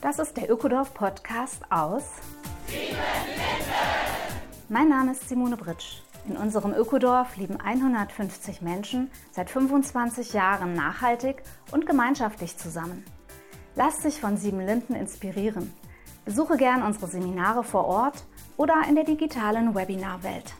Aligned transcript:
Das 0.00 0.20
ist 0.20 0.36
der 0.36 0.48
Ökodorf 0.48 0.94
Podcast 0.94 1.60
aus. 1.70 2.04
Mein 4.68 4.88
Name 4.88 5.10
ist 5.10 5.28
Simone 5.28 5.56
Britsch. 5.56 6.02
In 6.28 6.36
unserem 6.36 6.72
Ökodorf 6.72 7.36
leben 7.36 7.60
150 7.60 8.62
Menschen 8.62 9.10
seit 9.32 9.50
25 9.50 10.34
Jahren 10.34 10.74
nachhaltig 10.74 11.42
und 11.72 11.84
gemeinschaftlich 11.84 12.56
zusammen. 12.56 13.04
Lasst 13.74 14.02
sich 14.02 14.20
von 14.20 14.36
Sieben 14.36 14.60
Linden 14.60 14.94
inspirieren. 14.94 15.72
Besuche 16.24 16.56
gern 16.56 16.84
unsere 16.84 17.08
Seminare 17.08 17.64
vor 17.64 17.86
Ort 17.86 18.22
oder 18.56 18.76
in 18.88 18.94
der 18.94 19.04
digitalen 19.04 19.74
Webinarwelt. 19.74 20.54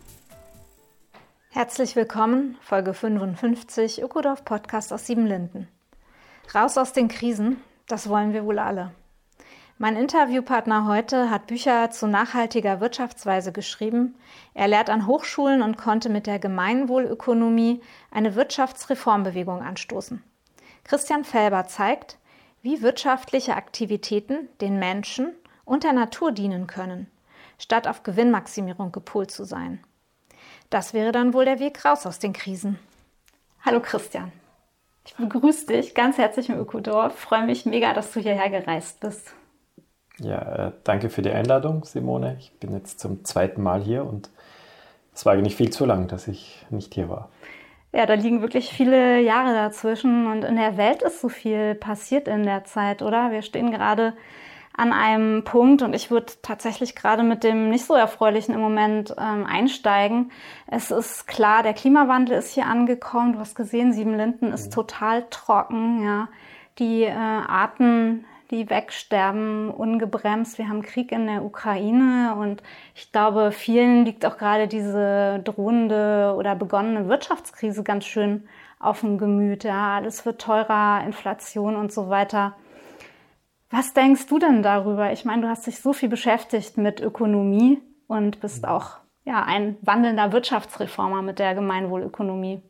Herzlich 1.51 1.95
willkommen, 1.95 2.57
Folge 2.61 2.93
55 2.93 4.03
Ökodorf 4.03 4.45
Podcast 4.45 4.93
aus 4.93 5.07
Siebenlinden. 5.07 5.69
Raus 6.53 6.77
aus 6.77 6.93
den 6.93 7.07
Krisen, 7.07 7.61
das 7.87 8.09
wollen 8.09 8.33
wir 8.33 8.45
wohl 8.45 8.59
alle. 8.59 8.91
Mein 9.81 9.95
Interviewpartner 9.95 10.89
heute 10.89 11.31
hat 11.31 11.47
Bücher 11.47 11.93
zu 11.93 12.09
nachhaltiger 12.09 12.81
Wirtschaftsweise 12.81 13.53
geschrieben. 13.53 14.17
Er 14.53 14.67
lehrt 14.67 14.91
an 14.91 15.07
Hochschulen 15.07 15.63
und 15.63 15.79
konnte 15.79 16.09
mit 16.09 16.27
der 16.27 16.41
Gemeinwohlökonomie 16.41 17.81
eine 18.11 18.35
Wirtschaftsreformbewegung 18.35 19.63
anstoßen. 19.63 20.25
Christian 20.83 21.23
Felber 21.23 21.69
zeigt, 21.69 22.19
wie 22.61 22.83
wirtschaftliche 22.83 23.55
Aktivitäten 23.55 24.49
den 24.61 24.81
Menschen 24.81 25.33
und 25.65 25.85
der 25.85 25.93
Natur 25.93 26.33
dienen 26.33 26.67
können, 26.67 27.09
statt 27.57 27.87
auf 27.87 28.03
Gewinnmaximierung 28.03 28.91
gepolt 28.91 29.31
zu 29.31 29.45
sein. 29.45 29.85
Das 30.71 30.93
wäre 30.93 31.13
dann 31.13 31.35
wohl 31.35 31.45
der 31.45 31.61
Weg 31.61 31.85
raus 31.85 32.05
aus 32.05 32.19
den 32.19 32.33
Krisen. 32.33 32.81
Hallo 33.65 33.79
Christian. 33.79 34.33
Ich 35.07 35.15
begrüße 35.15 35.67
dich 35.67 35.95
ganz 35.95 36.19
herzlich 36.19 36.49
im 36.49 36.59
Ökodorf. 36.59 37.17
Freue 37.17 37.47
mich 37.47 37.65
mega, 37.65 37.95
dass 37.95 38.11
du 38.11 38.19
hierher 38.19 38.51
gereist 38.51 38.99
bist. 38.99 39.35
Ja, 40.21 40.69
äh, 40.69 40.73
danke 40.85 41.11
für 41.11 41.23
die 41.23 41.31
Einladung, 41.31 41.85
Simone. 41.85 42.37
Ich 42.41 42.53
bin 42.59 42.73
jetzt 42.73 43.01
zum 43.01 43.25
zweiten 43.25 43.63
Mal 43.63 43.83
hier 43.83 44.05
und 44.05 44.31
es 45.15 45.25
war 45.27 45.33
eigentlich 45.33 45.57
viel 45.57 45.71
zu 45.71 45.85
lang, 45.85 46.09
dass 46.09 46.29
ich 46.29 46.65
nicht 46.71 46.95
hier 46.95 47.09
war. 47.09 47.29
Ja, 47.93 48.05
da 48.05 48.15
liegen 48.15 48.43
wirklich 48.43 48.71
viele 48.71 49.21
Jahre 49.21 49.55
dazwischen 49.55 50.27
und 50.27 50.45
in 50.45 50.57
der 50.57 50.77
Welt 50.77 51.03
ist 51.03 51.21
so 51.21 51.29
viel 51.29 51.75
passiert 51.75 52.29
in 52.29 52.43
der 52.43 52.65
Zeit, 52.65 53.03
oder? 53.03 53.31
Wir 53.31 53.43
stehen 53.43 53.71
gerade 53.71 54.13
an 54.77 54.93
einem 54.93 55.43
Punkt 55.43 55.83
und 55.83 55.95
ich 55.95 56.11
würde 56.11 56.33
tatsächlich 56.43 56.95
gerade 56.95 57.25
mit 57.25 57.43
dem 57.43 57.69
nicht 57.71 57.85
so 57.85 57.95
erfreulichen 57.95 58.55
im 58.55 58.61
Moment 58.61 59.15
ähm, 59.19 59.45
einsteigen. 59.45 60.31
Es 60.69 60.93
ist 60.93 61.27
klar, 61.27 61.65
der 61.65 61.75
Klimawandel 61.75 62.39
ist 62.39 62.55
hier 62.55 62.67
angekommen. 62.67 63.33
Du 63.33 63.41
hast 63.41 63.57
gesehen, 63.57 63.93
Siebenlinden 63.93 64.53
ist 64.53 64.67
mhm. 64.67 64.75
total 64.75 65.27
trocken. 65.31 66.05
Ja, 66.05 66.29
die 66.79 67.03
äh, 67.03 67.11
Arten 67.13 68.25
die 68.51 68.71
wegsterben, 68.71 69.71
ungebremst. 69.71 70.59
Wir 70.59 70.69
haben 70.69 70.83
Krieg 70.83 71.13
in 71.13 71.27
der 71.27 71.45
Ukraine 71.45 72.35
und 72.39 72.63
ich 72.95 73.13
glaube, 73.13 73.53
vielen 73.53 74.05
liegt 74.05 74.25
auch 74.25 74.39
gerade 74.39 74.69
diese 74.69 75.41
drohende 75.45 76.35
oder 76.37 76.55
begonnene 76.55 77.09
Wirtschaftskrise 77.09 77.83
ganz 77.83 78.07
schön 78.07 78.49
auf 78.79 79.01
dem 79.01 79.19
Gemüt. 79.19 79.65
Ja, 79.65 79.97
alles 79.97 80.25
wird 80.25 80.41
teurer, 80.41 81.03
Inflation 81.05 81.77
und 81.77 81.93
so 81.93 82.09
weiter. 82.09 82.55
Was 83.71 83.93
denkst 83.93 84.27
du 84.29 84.39
denn 84.39 84.63
darüber? 84.63 85.13
Ich 85.13 85.25
meine, 85.25 85.43
du 85.43 85.49
hast 85.49 85.67
dich 85.67 85.81
so 85.81 85.93
viel 85.93 86.09
beschäftigt 86.09 86.79
mit 86.79 87.01
Ökonomie 87.01 87.83
und 88.07 88.41
bist 88.41 88.67
auch 88.67 88.97
ja, 89.25 89.45
ein 89.45 89.77
wandelnder 89.83 90.33
Wirtschaftsreformer 90.33 91.21
mit 91.21 91.39
der 91.39 91.55
Gemeinwohlökonomie. 91.55 92.63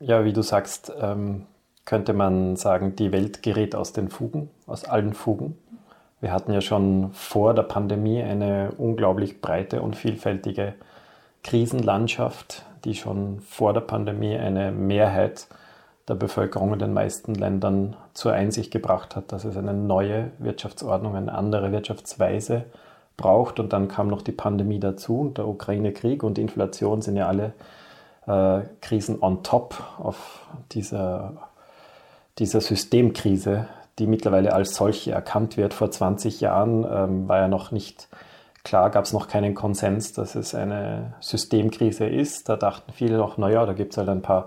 Ja, 0.00 0.24
wie 0.24 0.32
du 0.32 0.42
sagst, 0.42 0.92
ähm, 1.00 1.46
könnte 1.88 2.12
man 2.12 2.56
sagen, 2.56 2.96
die 2.96 3.12
Welt 3.12 3.42
gerät 3.42 3.74
aus 3.74 3.94
den 3.94 4.10
Fugen, 4.10 4.50
aus 4.66 4.84
allen 4.84 5.14
Fugen. 5.14 5.56
Wir 6.20 6.32
hatten 6.32 6.52
ja 6.52 6.60
schon 6.60 7.14
vor 7.14 7.54
der 7.54 7.62
Pandemie 7.62 8.22
eine 8.22 8.72
unglaublich 8.76 9.40
breite 9.40 9.80
und 9.80 9.96
vielfältige 9.96 10.74
Krisenlandschaft, 11.42 12.66
die 12.84 12.94
schon 12.94 13.40
vor 13.40 13.72
der 13.72 13.80
Pandemie 13.80 14.36
eine 14.36 14.70
Mehrheit 14.70 15.48
der 16.06 16.16
Bevölkerung 16.16 16.74
in 16.74 16.78
den 16.78 16.92
meisten 16.92 17.34
Ländern 17.34 17.96
zur 18.12 18.34
Einsicht 18.34 18.70
gebracht 18.70 19.16
hat, 19.16 19.32
dass 19.32 19.46
es 19.46 19.56
eine 19.56 19.72
neue 19.72 20.30
Wirtschaftsordnung, 20.36 21.16
eine 21.16 21.32
andere 21.32 21.72
Wirtschaftsweise 21.72 22.66
braucht. 23.16 23.60
Und 23.60 23.72
dann 23.72 23.88
kam 23.88 24.08
noch 24.08 24.20
die 24.20 24.32
Pandemie 24.32 24.78
dazu 24.78 25.20
und 25.20 25.38
der 25.38 25.48
Ukraine-Krieg 25.48 26.22
und 26.22 26.36
die 26.36 26.42
Inflation 26.42 27.00
sind 27.00 27.16
ja 27.16 27.28
alle 27.28 27.54
äh, 28.26 28.66
Krisen 28.82 29.22
on 29.22 29.42
top 29.42 29.82
auf 29.98 30.46
dieser 30.70 31.47
dieser 32.38 32.60
Systemkrise, 32.60 33.68
die 33.98 34.06
mittlerweile 34.06 34.52
als 34.52 34.74
solche 34.74 35.12
erkannt 35.12 35.56
wird. 35.56 35.74
Vor 35.74 35.90
20 35.90 36.40
Jahren 36.40 36.86
ähm, 36.90 37.28
war 37.28 37.38
ja 37.38 37.48
noch 37.48 37.72
nicht 37.72 38.08
klar, 38.64 38.90
gab 38.90 39.04
es 39.04 39.12
noch 39.12 39.28
keinen 39.28 39.54
Konsens, 39.54 40.12
dass 40.12 40.34
es 40.34 40.54
eine 40.54 41.14
Systemkrise 41.20 42.06
ist. 42.06 42.48
Da 42.48 42.56
dachten 42.56 42.92
viele 42.92 43.16
noch, 43.16 43.38
naja, 43.38 43.66
da 43.66 43.72
gibt 43.72 43.92
es 43.92 43.98
halt 43.98 44.08
ein 44.08 44.22
paar 44.22 44.46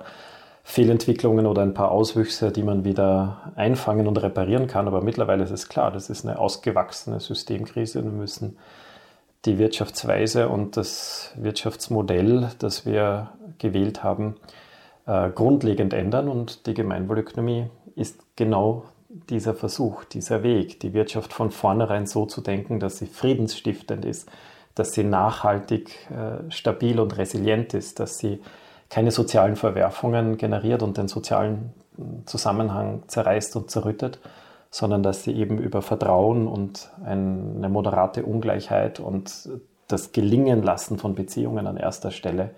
Fehlentwicklungen 0.63 1.47
oder 1.47 1.63
ein 1.63 1.73
paar 1.73 1.91
Auswüchse, 1.91 2.51
die 2.51 2.63
man 2.63 2.85
wieder 2.85 3.51
einfangen 3.55 4.07
und 4.07 4.21
reparieren 4.21 4.67
kann. 4.67 4.87
Aber 4.87 5.01
mittlerweile 5.01 5.43
ist 5.43 5.51
es 5.51 5.69
klar, 5.69 5.91
das 5.91 6.09
ist 6.09 6.25
eine 6.25 6.39
ausgewachsene 6.39 7.19
Systemkrise. 7.19 8.03
Wir 8.03 8.11
müssen 8.11 8.57
die 9.45 9.57
Wirtschaftsweise 9.57 10.49
und 10.49 10.77
das 10.77 11.31
Wirtschaftsmodell, 11.35 12.51
das 12.59 12.85
wir 12.85 13.31
gewählt 13.57 14.03
haben, 14.03 14.35
äh, 15.07 15.29
grundlegend 15.31 15.93
ändern 15.93 16.29
und 16.29 16.67
die 16.67 16.75
Gemeinwohlökonomie 16.75 17.65
ist 17.95 18.19
genau 18.35 18.85
dieser 19.29 19.53
Versuch, 19.53 20.05
dieser 20.05 20.43
Weg, 20.43 20.79
die 20.79 20.93
Wirtschaft 20.93 21.33
von 21.33 21.51
vornherein 21.51 22.05
so 22.05 22.25
zu 22.25 22.41
denken, 22.41 22.79
dass 22.79 22.97
sie 22.97 23.07
friedensstiftend 23.07 24.05
ist, 24.05 24.29
dass 24.75 24.93
sie 24.93 25.03
nachhaltig, 25.03 26.09
äh, 26.09 26.49
stabil 26.49 26.99
und 26.99 27.17
resilient 27.17 27.73
ist, 27.73 27.99
dass 27.99 28.19
sie 28.19 28.39
keine 28.89 29.11
sozialen 29.11 29.55
Verwerfungen 29.55 30.37
generiert 30.37 30.81
und 30.83 30.97
den 30.97 31.07
sozialen 31.07 31.73
hm, 31.97 32.25
Zusammenhang 32.25 33.03
zerreißt 33.07 33.55
und 33.57 33.69
zerrüttet, 33.69 34.19
sondern 34.69 35.03
dass 35.03 35.23
sie 35.23 35.33
eben 35.33 35.57
über 35.57 35.81
Vertrauen 35.81 36.47
und 36.47 36.89
eine 37.03 37.67
moderate 37.67 38.23
Ungleichheit 38.23 39.01
und 39.01 39.49
das 39.89 40.13
Gelingen 40.13 40.63
lassen 40.63 40.97
von 40.97 41.13
Beziehungen 41.13 41.67
an 41.67 41.75
erster 41.75 42.11
Stelle 42.11 42.51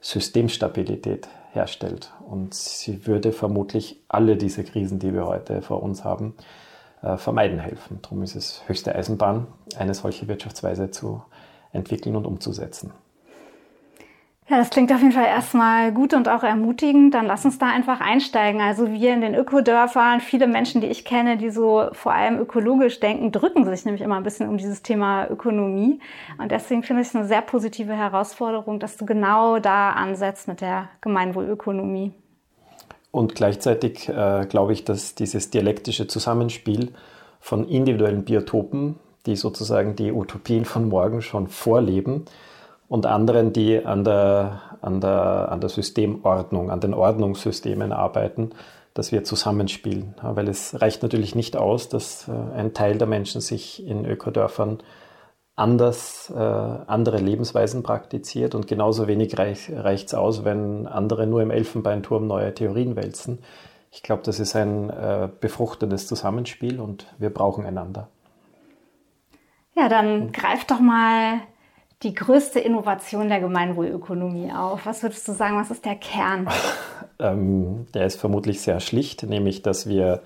Systemstabilität 0.00 1.28
herstellt. 1.52 2.12
Und 2.28 2.54
sie 2.54 3.06
würde 3.06 3.32
vermutlich 3.32 4.00
alle 4.08 4.36
diese 4.36 4.62
Krisen, 4.64 4.98
die 4.98 5.12
wir 5.12 5.26
heute 5.26 5.62
vor 5.62 5.82
uns 5.82 6.04
haben, 6.04 6.34
äh, 7.02 7.16
vermeiden 7.16 7.58
helfen. 7.58 7.98
Darum 8.02 8.22
ist 8.22 8.36
es 8.36 8.62
höchste 8.66 8.94
Eisenbahn, 8.94 9.46
eine 9.76 9.94
solche 9.94 10.28
Wirtschaftsweise 10.28 10.90
zu 10.90 11.22
entwickeln 11.72 12.16
und 12.16 12.26
umzusetzen. 12.26 12.92
Ja, 14.48 14.58
das 14.58 14.70
klingt 14.70 14.92
auf 14.92 15.00
jeden 15.00 15.12
Fall 15.12 15.24
erstmal 15.24 15.92
gut 15.92 16.14
und 16.14 16.28
auch 16.28 16.44
ermutigend. 16.44 17.14
Dann 17.14 17.26
lass 17.26 17.44
uns 17.44 17.58
da 17.58 17.66
einfach 17.66 18.00
einsteigen. 18.00 18.60
Also 18.60 18.92
wir 18.92 19.12
in 19.12 19.20
den 19.20 19.34
Ökodörfern, 19.34 20.20
viele 20.20 20.46
Menschen, 20.46 20.80
die 20.80 20.86
ich 20.86 21.04
kenne, 21.04 21.36
die 21.36 21.50
so 21.50 21.88
vor 21.90 22.12
allem 22.12 22.38
ökologisch 22.38 23.00
denken, 23.00 23.32
drücken 23.32 23.64
sich 23.64 23.84
nämlich 23.84 24.02
immer 24.02 24.14
ein 24.16 24.22
bisschen 24.22 24.48
um 24.48 24.56
dieses 24.56 24.82
Thema 24.82 25.28
Ökonomie. 25.28 25.98
Und 26.38 26.52
deswegen 26.52 26.84
finde 26.84 27.02
ich 27.02 27.08
es 27.08 27.16
eine 27.16 27.26
sehr 27.26 27.42
positive 27.42 27.92
Herausforderung, 27.92 28.78
dass 28.78 28.96
du 28.96 29.04
genau 29.04 29.58
da 29.58 29.90
ansetzt 29.90 30.46
mit 30.46 30.60
der 30.60 30.90
Gemeinwohlökonomie. 31.00 32.12
Und 33.10 33.34
gleichzeitig 33.34 34.08
äh, 34.08 34.46
glaube 34.48 34.74
ich, 34.74 34.84
dass 34.84 35.16
dieses 35.16 35.50
dialektische 35.50 36.06
Zusammenspiel 36.06 36.92
von 37.40 37.66
individuellen 37.66 38.24
Biotopen, 38.24 39.00
die 39.26 39.34
sozusagen 39.34 39.96
die 39.96 40.12
Utopien 40.12 40.64
von 40.64 40.88
morgen 40.88 41.20
schon 41.20 41.48
vorleben, 41.48 42.26
und 42.88 43.06
anderen, 43.06 43.52
die 43.52 43.84
an 43.84 44.04
der, 44.04 44.60
an, 44.80 45.00
der, 45.00 45.48
an 45.50 45.60
der 45.60 45.70
Systemordnung, 45.70 46.70
an 46.70 46.80
den 46.80 46.94
Ordnungssystemen 46.94 47.92
arbeiten, 47.92 48.50
dass 48.94 49.12
wir 49.12 49.24
zusammenspielen. 49.24 50.14
Weil 50.22 50.48
es 50.48 50.80
reicht 50.80 51.02
natürlich 51.02 51.34
nicht 51.34 51.56
aus, 51.56 51.88
dass 51.88 52.28
äh, 52.28 52.32
ein 52.56 52.74
Teil 52.74 52.96
der 52.98 53.06
Menschen 53.06 53.40
sich 53.40 53.86
in 53.86 54.06
Ökodörfern 54.06 54.78
anders, 55.56 56.32
äh, 56.34 56.38
andere 56.38 57.18
Lebensweisen 57.18 57.82
praktiziert 57.82 58.54
und 58.54 58.66
genauso 58.66 59.06
wenig 59.06 59.38
reich, 59.38 59.70
reicht 59.74 60.08
es 60.08 60.14
aus, 60.14 60.44
wenn 60.44 60.86
andere 60.86 61.26
nur 61.26 61.42
im 61.42 61.50
Elfenbeinturm 61.50 62.26
neue 62.26 62.54
Theorien 62.54 62.94
wälzen. 62.94 63.40
Ich 63.90 64.02
glaube, 64.02 64.22
das 64.22 64.38
ist 64.38 64.54
ein 64.54 64.90
äh, 64.90 65.28
befruchtendes 65.40 66.06
Zusammenspiel 66.06 66.80
und 66.80 67.06
wir 67.18 67.30
brauchen 67.30 67.64
einander. 67.64 68.08
Ja, 69.74 69.88
dann 69.88 70.32
greift 70.32 70.70
doch 70.70 70.80
mal 70.80 71.40
die 72.02 72.14
größte 72.14 72.60
Innovation 72.60 73.28
der 73.28 73.40
Gemeinwohlökonomie 73.40 74.52
auf? 74.52 74.84
Was 74.84 75.02
würdest 75.02 75.26
du 75.28 75.32
sagen, 75.32 75.56
was 75.56 75.70
ist 75.70 75.84
der 75.84 75.96
Kern? 75.96 76.48
ähm, 77.18 77.86
der 77.94 78.06
ist 78.06 78.20
vermutlich 78.20 78.60
sehr 78.60 78.80
schlicht, 78.80 79.22
nämlich 79.22 79.62
dass 79.62 79.88
wir 79.88 80.22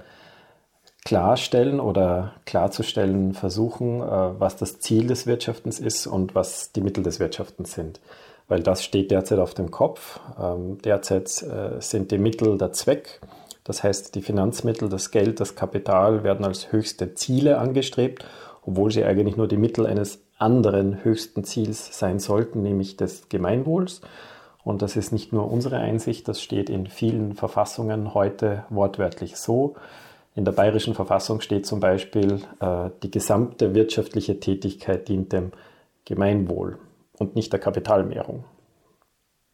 klarstellen 1.05 1.81
oder 1.81 2.35
klarzustellen 2.45 3.35
versuchen, 3.35 4.01
äh, 4.01 4.41
was 4.41 4.57
das 4.57 4.81
Ziel 4.81 5.07
des 5.07 5.27
Wirtschaftens 5.27 5.79
ist 5.79 6.07
und 6.07 6.35
was 6.35 6.73
die 6.73 6.81
Mittel 6.81 7.03
des 7.03 7.21
Wirtschaftens 7.21 7.73
sind. 7.73 8.01
Weil 8.49 8.63
das 8.63 8.83
steht 8.83 9.11
derzeit 9.13 9.39
auf 9.39 9.55
dem 9.55 9.71
Kopf. 9.71 10.21
Ähm, 10.41 10.79
derzeit 10.83 11.27
äh, 11.43 11.81
sind 11.81 12.11
die 12.11 12.19
Mittel 12.19 12.59
der 12.59 12.73
Zweck. 12.73 13.21
Das 13.63 13.85
heißt, 13.85 14.15
die 14.17 14.23
Finanzmittel, 14.23 14.89
das 14.89 15.13
Geld, 15.13 15.39
das 15.39 15.55
Kapital 15.55 16.25
werden 16.25 16.45
als 16.45 16.73
höchste 16.73 17.15
Ziele 17.15 17.59
angestrebt, 17.59 18.25
obwohl 18.67 18.91
sie 18.91 19.05
eigentlich 19.05 19.37
nur 19.37 19.47
die 19.47 19.57
Mittel 19.57 19.87
eines 19.87 20.23
anderen 20.41 21.05
höchsten 21.05 21.45
Ziels 21.45 21.99
sein 21.99 22.19
sollten, 22.19 22.63
nämlich 22.63 22.97
des 22.97 23.29
Gemeinwohls. 23.29 24.01
Und 24.63 24.83
das 24.83 24.97
ist 24.97 25.13
nicht 25.13 25.33
nur 25.33 25.51
unsere 25.51 25.79
Einsicht, 25.79 26.29
das 26.29 26.43
steht 26.43 26.69
in 26.69 26.87
vielen 26.87 27.35
Verfassungen 27.35 28.15
heute 28.15 28.65
wortwörtlich 28.69 29.37
so. 29.37 29.75
In 30.35 30.45
der 30.45 30.53
bayerischen 30.53 30.95
Verfassung 30.95 31.41
steht 31.41 31.67
zum 31.67 31.81
Beispiel, 31.81 32.41
äh, 32.61 32.91
die 33.03 33.11
gesamte 33.11 33.75
wirtschaftliche 33.75 34.39
Tätigkeit 34.39 35.09
dient 35.09 35.33
dem 35.33 35.53
Gemeinwohl 36.05 36.79
und 37.19 37.35
nicht 37.37 37.53
der 37.53 37.61
Kapitalmehrung, 37.61 38.45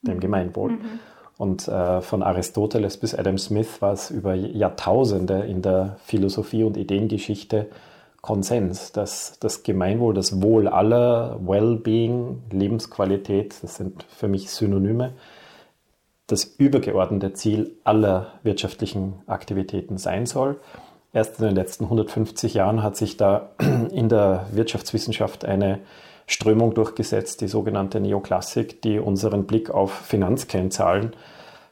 dem 0.03 0.17
mhm. 0.17 0.21
Gemeinwohl. 0.21 0.73
Mhm. 0.73 1.01
Und 1.39 1.69
äh, 1.69 2.01
von 2.01 2.23
Aristoteles 2.23 2.97
bis 2.97 3.15
Adam 3.15 3.39
Smith 3.39 3.81
war 3.83 3.93
es 3.93 4.11
über 4.11 4.35
Jahrtausende 4.35 5.41
in 5.41 5.63
der 5.63 5.97
Philosophie 6.05 6.65
und 6.65 6.77
Ideengeschichte 6.77 7.67
Konsens, 8.21 8.93
dass 8.93 9.39
das 9.39 9.63
Gemeinwohl, 9.63 10.15
das 10.15 10.43
Wohl 10.43 10.69
aller, 10.69 11.39
Wellbeing, 11.41 12.43
Lebensqualität, 12.51 13.55
das 13.63 13.77
sind 13.77 14.05
für 14.05 14.29
mich 14.29 14.51
Synonyme, 14.51 15.15
das 16.27 16.45
übergeordnete 16.45 17.33
Ziel 17.35 17.77
aller 17.85 18.33
wirtschaftlichen 18.43 19.15
Aktivitäten 19.27 19.97
sein 19.97 20.27
soll. 20.27 20.61
Erst 21.13 21.39
in 21.39 21.47
den 21.47 21.55
letzten 21.55 21.85
150 21.85 22.55
Jahren 22.55 22.83
hat 22.83 22.97
sich 22.97 23.17
da 23.17 23.51
in 23.93 24.09
der 24.09 24.47
Wirtschaftswissenschaft 24.51 25.45
eine 25.45 25.79
Strömung 26.27 26.75
durchgesetzt, 26.75 27.41
die 27.41 27.49
sogenannte 27.49 28.01
Neoklassik, 28.01 28.83
die 28.83 28.99
unseren 28.99 29.47
Blick 29.47 29.71
auf 29.71 29.93
Finanzkennzahlen 29.93 31.15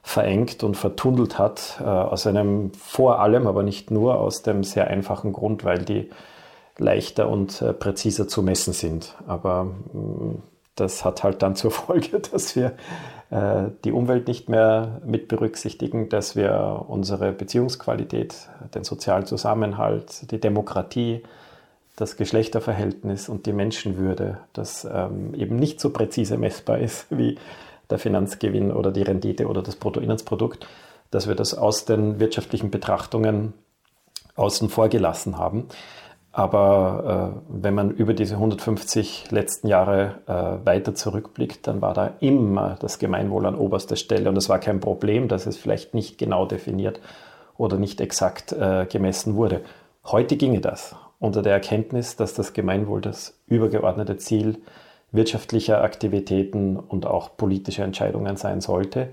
verengt 0.01 0.63
und 0.63 0.77
vertunnelt 0.77 1.37
hat, 1.37 1.79
äh, 1.81 1.83
aus 1.83 2.25
einem 2.25 2.71
vor 2.73 3.19
allem, 3.19 3.47
aber 3.47 3.63
nicht 3.63 3.91
nur 3.91 4.19
aus 4.19 4.43
dem 4.43 4.63
sehr 4.63 4.87
einfachen 4.87 5.33
Grund, 5.33 5.65
weil 5.65 5.79
die 5.79 6.09
leichter 6.77 7.29
und 7.29 7.61
äh, 7.61 7.73
präziser 7.73 8.27
zu 8.27 8.43
messen 8.43 8.73
sind. 8.73 9.15
Aber 9.27 9.65
mm, 9.65 10.41
das 10.75 11.05
hat 11.05 11.23
halt 11.23 11.41
dann 11.41 11.55
zur 11.55 11.71
Folge, 11.71 12.19
dass 12.19 12.55
wir 12.55 12.73
äh, 13.29 13.69
die 13.83 13.91
Umwelt 13.91 14.27
nicht 14.27 14.49
mehr 14.49 15.01
mit 15.05 15.27
berücksichtigen, 15.27 16.09
dass 16.09 16.35
wir 16.35 16.85
unsere 16.87 17.31
Beziehungsqualität, 17.31 18.49
den 18.73 18.83
sozialen 18.83 19.25
Zusammenhalt, 19.25 20.31
die 20.31 20.39
Demokratie, 20.39 21.23
das 21.95 22.17
Geschlechterverhältnis 22.17 23.29
und 23.29 23.45
die 23.45 23.53
Menschenwürde, 23.53 24.39
das 24.53 24.85
ähm, 24.85 25.33
eben 25.33 25.55
nicht 25.55 25.79
so 25.79 25.91
präzise 25.91 26.37
messbar 26.37 26.79
ist 26.79 27.07
wie 27.09 27.37
der 27.89 27.99
Finanzgewinn 27.99 28.71
oder 28.71 28.91
die 28.91 29.03
Rendite 29.03 29.47
oder 29.47 29.61
das 29.61 29.75
Bruttoinlandsprodukt, 29.75 30.67
dass 31.11 31.27
wir 31.27 31.35
das 31.35 31.53
aus 31.53 31.85
den 31.85 32.19
wirtschaftlichen 32.19 32.71
Betrachtungen 32.71 33.53
außen 34.35 34.69
vor 34.69 34.89
gelassen 34.89 35.37
haben. 35.37 35.67
Aber 36.37 37.33
äh, 37.33 37.41
wenn 37.47 37.73
man 37.73 37.91
über 37.91 38.13
diese 38.13 38.33
150 38.33 39.31
letzten 39.31 39.69
Jahre 39.69 40.15
äh, 40.27 40.65
weiter 40.65 40.93
zurückblickt, 40.93 41.65
dann 41.65 41.81
war 41.81 41.93
da 41.93 42.15
immer 42.19 42.75
das 42.81 42.99
Gemeinwohl 42.99 43.45
an 43.45 43.55
oberster 43.55 43.95
Stelle. 43.95 44.27
Und 44.27 44.37
es 44.37 44.49
war 44.49 44.59
kein 44.59 44.81
Problem, 44.81 45.29
dass 45.29 45.45
es 45.45 45.55
vielleicht 45.55 45.93
nicht 45.93 46.17
genau 46.17 46.45
definiert 46.45 46.99
oder 47.55 47.77
nicht 47.77 48.01
exakt 48.01 48.51
äh, 48.51 48.85
gemessen 48.85 49.35
wurde. 49.35 49.61
Heute 50.03 50.35
ginge 50.35 50.59
das 50.59 50.97
unter 51.19 51.41
der 51.41 51.53
Erkenntnis, 51.53 52.17
dass 52.17 52.33
das 52.33 52.51
Gemeinwohl 52.51 52.99
das 52.99 53.39
übergeordnete 53.47 54.17
Ziel 54.17 54.57
wirtschaftlicher 55.13 55.85
Aktivitäten 55.85 56.75
und 56.75 57.05
auch 57.05 57.37
politischer 57.37 57.85
Entscheidungen 57.85 58.35
sein 58.35 58.59
sollte. 58.59 59.07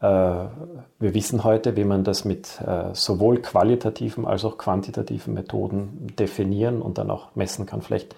Äh, 0.00 0.06
wir 0.06 1.14
wissen 1.14 1.44
heute, 1.44 1.76
wie 1.76 1.84
man 1.84 2.04
das 2.04 2.24
mit 2.24 2.60
äh, 2.66 2.94
sowohl 2.94 3.40
qualitativen 3.40 4.26
als 4.26 4.44
auch 4.44 4.58
quantitativen 4.58 5.34
Methoden 5.34 6.08
definieren 6.18 6.82
und 6.82 6.98
dann 6.98 7.10
auch 7.10 7.34
messen 7.34 7.66
kann. 7.66 7.82
Vielleicht 7.82 8.14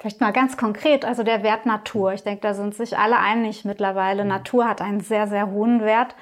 Vielleicht 0.00 0.22
mal 0.22 0.32
ganz 0.32 0.56
konkret, 0.56 1.04
also 1.04 1.22
der 1.24 1.42
Wert 1.42 1.66
Natur. 1.66 2.14
Ich 2.14 2.22
denke, 2.22 2.40
da 2.40 2.54
sind 2.54 2.74
sich 2.74 2.96
alle 2.96 3.18
einig 3.18 3.66
mittlerweile. 3.66 4.22
Mhm. 4.22 4.30
Natur 4.30 4.66
hat 4.66 4.80
einen 4.80 5.00
sehr, 5.00 5.28
sehr 5.28 5.50
hohen 5.50 5.82
Wert. 5.82 6.14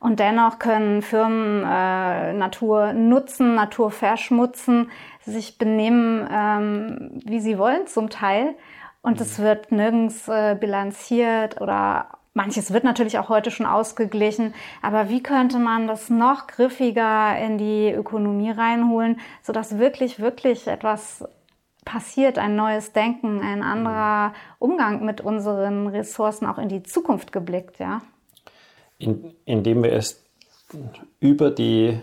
Und 0.00 0.20
dennoch 0.20 0.58
können 0.58 1.02
Firmen 1.02 1.62
äh, 1.62 2.32
Natur 2.32 2.94
nutzen, 2.94 3.54
Natur 3.54 3.90
verschmutzen, 3.90 4.90
sich 5.20 5.58
benehmen, 5.58 6.26
ähm, 6.32 7.20
wie 7.26 7.40
sie 7.40 7.58
wollen 7.58 7.86
zum 7.86 8.08
Teil. 8.08 8.54
Und 9.02 9.20
es 9.20 9.38
mhm. 9.38 9.42
wird 9.42 9.70
nirgends 9.70 10.28
äh, 10.28 10.56
bilanziert 10.58 11.60
oder 11.60 12.06
Manches 12.36 12.70
wird 12.70 12.84
natürlich 12.84 13.18
auch 13.18 13.30
heute 13.30 13.50
schon 13.50 13.64
ausgeglichen, 13.64 14.52
aber 14.82 15.08
wie 15.08 15.22
könnte 15.22 15.58
man 15.58 15.86
das 15.86 16.10
noch 16.10 16.46
griffiger 16.46 17.34
in 17.38 17.56
die 17.56 17.90
Ökonomie 17.90 18.50
reinholen, 18.50 19.18
sodass 19.42 19.78
wirklich, 19.78 20.20
wirklich 20.20 20.66
etwas 20.66 21.24
passiert, 21.86 22.36
ein 22.36 22.54
neues 22.54 22.92
Denken, 22.92 23.40
ein 23.40 23.62
anderer 23.62 24.34
Umgang 24.58 25.02
mit 25.02 25.22
unseren 25.22 25.86
Ressourcen 25.86 26.44
auch 26.44 26.58
in 26.58 26.68
die 26.68 26.82
Zukunft 26.82 27.32
geblickt, 27.32 27.78
ja? 27.78 28.02
In, 28.98 29.32
indem 29.46 29.82
wir 29.82 29.94
es 29.94 30.22
über 31.20 31.50
die 31.50 31.98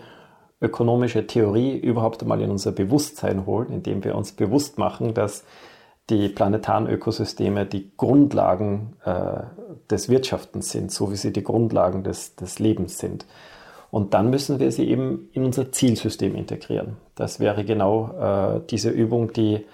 ökonomische 0.60 1.28
Theorie 1.28 1.76
überhaupt 1.76 2.22
einmal 2.22 2.40
in 2.40 2.50
unser 2.50 2.72
Bewusstsein 2.72 3.46
holen, 3.46 3.70
indem 3.70 4.02
wir 4.02 4.16
uns 4.16 4.32
bewusst 4.32 4.78
machen, 4.78 5.14
dass 5.14 5.44
die 6.10 6.28
planetaren 6.28 6.86
Ökosysteme 6.86 7.64
die 7.66 7.90
Grundlagen 7.96 8.96
äh, 9.04 9.42
des 9.90 10.08
Wirtschaftens 10.08 10.70
sind, 10.70 10.90
so 10.90 11.10
wie 11.10 11.16
sie 11.16 11.32
die 11.32 11.44
Grundlagen 11.44 12.04
des, 12.04 12.36
des 12.36 12.58
Lebens 12.58 12.98
sind. 12.98 13.26
Und 13.90 14.12
dann 14.12 14.28
müssen 14.28 14.58
wir 14.58 14.70
sie 14.72 14.88
eben 14.88 15.28
in 15.32 15.44
unser 15.44 15.72
Zielsystem 15.72 16.34
integrieren. 16.34 16.96
Das 17.14 17.40
wäre 17.40 17.64
genau 17.64 18.10
äh, 18.18 18.60
diese 18.68 18.90
Übung, 18.90 19.32
die 19.32 19.64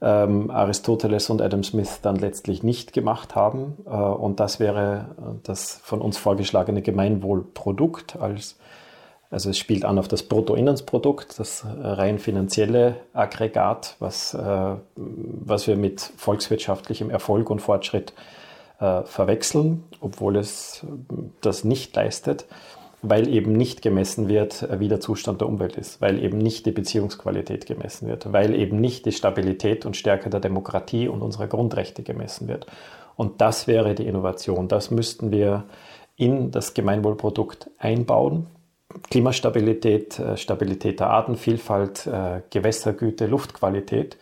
ähm, 0.00 0.50
Aristoteles 0.50 1.28
und 1.28 1.42
Adam 1.42 1.64
Smith 1.64 2.00
dann 2.02 2.16
letztlich 2.16 2.62
nicht 2.62 2.92
gemacht 2.92 3.34
haben. 3.34 3.78
Äh, 3.84 3.90
und 3.90 4.40
das 4.40 4.60
wäre 4.60 5.40
das 5.42 5.80
von 5.82 6.00
uns 6.00 6.16
vorgeschlagene 6.18 6.82
Gemeinwohlprodukt 6.82 8.16
als 8.16 8.58
also 9.30 9.50
es 9.50 9.58
spielt 9.58 9.84
an 9.84 9.98
auf 9.98 10.08
das 10.08 10.22
Bruttoinlandsprodukt, 10.22 11.38
das 11.38 11.64
rein 11.66 12.18
finanzielle 12.18 12.96
Aggregat, 13.12 13.96
was, 13.98 14.32
äh, 14.32 14.74
was 14.96 15.66
wir 15.66 15.76
mit 15.76 16.00
volkswirtschaftlichem 16.00 17.10
Erfolg 17.10 17.50
und 17.50 17.60
Fortschritt 17.60 18.14
äh, 18.80 19.02
verwechseln, 19.02 19.84
obwohl 20.00 20.36
es 20.36 20.86
das 21.42 21.64
nicht 21.64 21.94
leistet, 21.94 22.46
weil 23.02 23.28
eben 23.28 23.52
nicht 23.52 23.82
gemessen 23.82 24.28
wird, 24.28 24.66
wie 24.80 24.88
der 24.88 25.00
Zustand 25.00 25.42
der 25.42 25.48
Umwelt 25.48 25.76
ist, 25.76 26.00
weil 26.00 26.22
eben 26.22 26.38
nicht 26.38 26.64
die 26.64 26.72
Beziehungsqualität 26.72 27.66
gemessen 27.66 28.08
wird, 28.08 28.32
weil 28.32 28.54
eben 28.54 28.80
nicht 28.80 29.04
die 29.04 29.12
Stabilität 29.12 29.84
und 29.84 29.96
Stärke 29.96 30.30
der 30.30 30.40
Demokratie 30.40 31.06
und 31.06 31.22
unserer 31.22 31.48
Grundrechte 31.48 32.02
gemessen 32.02 32.48
wird. 32.48 32.66
Und 33.14 33.40
das 33.40 33.66
wäre 33.66 33.94
die 33.94 34.06
Innovation. 34.06 34.68
Das 34.68 34.90
müssten 34.90 35.30
wir 35.32 35.64
in 36.16 36.50
das 36.50 36.74
Gemeinwohlprodukt 36.74 37.70
einbauen 37.78 38.46
Klimastabilität, 39.10 40.18
äh, 40.18 40.36
Stabilität 40.36 41.00
der 41.00 41.10
Artenvielfalt, 41.10 42.06
äh, 42.06 42.40
Gewässergüte, 42.50 43.26
Luftqualität, 43.26 44.16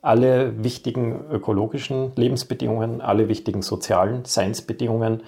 alle 0.00 0.62
wichtigen 0.62 1.24
ökologischen 1.30 2.12
Lebensbedingungen, 2.14 3.00
alle 3.00 3.28
wichtigen 3.28 3.62
sozialen 3.62 4.24
Seinsbedingungen, 4.24 5.22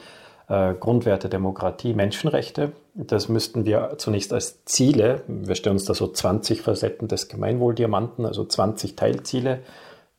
äh, 0.48 0.74
Grundwerte 0.74 1.28
Demokratie, 1.28 1.92
Menschenrechte. 1.92 2.72
Das 2.94 3.28
müssten 3.28 3.66
wir 3.66 3.94
zunächst 3.98 4.32
als 4.32 4.64
Ziele, 4.64 5.22
wir 5.26 5.56
stellen 5.56 5.76
uns 5.76 5.84
da 5.84 5.94
so 5.94 6.08
20 6.08 6.62
Facetten 6.62 7.08
des 7.08 7.28
Gemeinwohldiamanten, 7.28 8.26
also 8.26 8.44
20 8.44 8.94
Teilziele, 8.94 9.60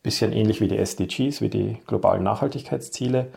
bisschen 0.02 0.32
ähnlich 0.32 0.60
wie 0.60 0.68
die 0.68 0.78
SDGs, 0.78 1.40
wie 1.40 1.48
die 1.48 1.78
globalen 1.86 2.22
Nachhaltigkeitsziele. 2.22 3.28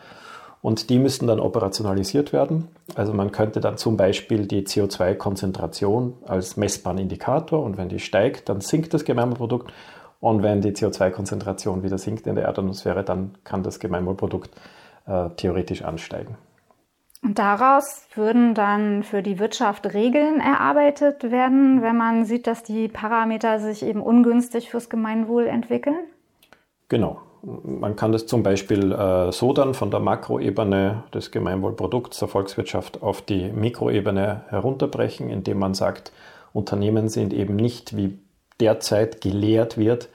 Und 0.64 0.88
die 0.88 0.98
müssen 0.98 1.26
dann 1.26 1.40
operationalisiert 1.40 2.32
werden. 2.32 2.68
Also 2.94 3.12
man 3.12 3.32
könnte 3.32 3.60
dann 3.60 3.76
zum 3.76 3.98
Beispiel 3.98 4.46
die 4.46 4.62
CO2-Konzentration 4.62 6.14
als 6.26 6.56
messbaren 6.56 6.96
Indikator 6.96 7.62
und 7.62 7.76
wenn 7.76 7.90
die 7.90 7.98
steigt, 7.98 8.48
dann 8.48 8.62
sinkt 8.62 8.94
das 8.94 9.04
Gemeinwohlprodukt. 9.04 9.70
Und 10.20 10.42
wenn 10.42 10.62
die 10.62 10.70
CO2-Konzentration 10.72 11.82
wieder 11.82 11.98
sinkt 11.98 12.26
in 12.26 12.36
der 12.36 12.46
Erdatmosphäre, 12.46 13.04
dann 13.04 13.36
kann 13.44 13.62
das 13.62 13.78
Gemeinwohlprodukt 13.78 14.52
äh, 15.06 15.28
theoretisch 15.36 15.82
ansteigen. 15.82 16.38
Und 17.22 17.38
daraus 17.38 18.06
würden 18.14 18.54
dann 18.54 19.02
für 19.02 19.22
die 19.22 19.38
Wirtschaft 19.38 19.92
Regeln 19.92 20.40
erarbeitet 20.40 21.30
werden, 21.30 21.82
wenn 21.82 21.98
man 21.98 22.24
sieht, 22.24 22.46
dass 22.46 22.62
die 22.62 22.88
Parameter 22.88 23.58
sich 23.60 23.82
eben 23.82 24.00
ungünstig 24.00 24.70
fürs 24.70 24.88
Gemeinwohl 24.88 25.46
entwickeln? 25.46 26.06
Genau. 26.88 27.20
Man 27.44 27.94
kann 27.94 28.12
das 28.12 28.26
zum 28.26 28.42
Beispiel 28.42 28.92
äh, 28.92 29.30
so 29.30 29.52
dann 29.52 29.74
von 29.74 29.90
der 29.90 30.00
Makroebene 30.00 31.04
des 31.12 31.30
Gemeinwohlprodukts 31.30 32.18
der 32.18 32.28
Volkswirtschaft 32.28 33.02
auf 33.02 33.20
die 33.20 33.50
Mikroebene 33.50 34.44
herunterbrechen, 34.48 35.28
indem 35.28 35.58
man 35.58 35.74
sagt, 35.74 36.12
Unternehmen 36.54 37.08
sind 37.08 37.34
eben 37.34 37.56
nicht, 37.56 37.96
wie 37.96 38.18
derzeit 38.60 39.20
gelehrt 39.20 39.76
wird, 39.76 40.08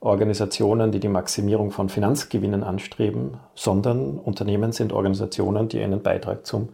Organisationen, 0.00 0.92
die 0.92 1.00
die 1.00 1.08
Maximierung 1.08 1.70
von 1.70 1.88
Finanzgewinnen 1.88 2.62
anstreben, 2.62 3.38
sondern 3.54 4.18
Unternehmen 4.18 4.72
sind 4.72 4.92
Organisationen, 4.92 5.68
die 5.68 5.82
einen 5.82 6.02
Beitrag 6.02 6.44
zum 6.44 6.68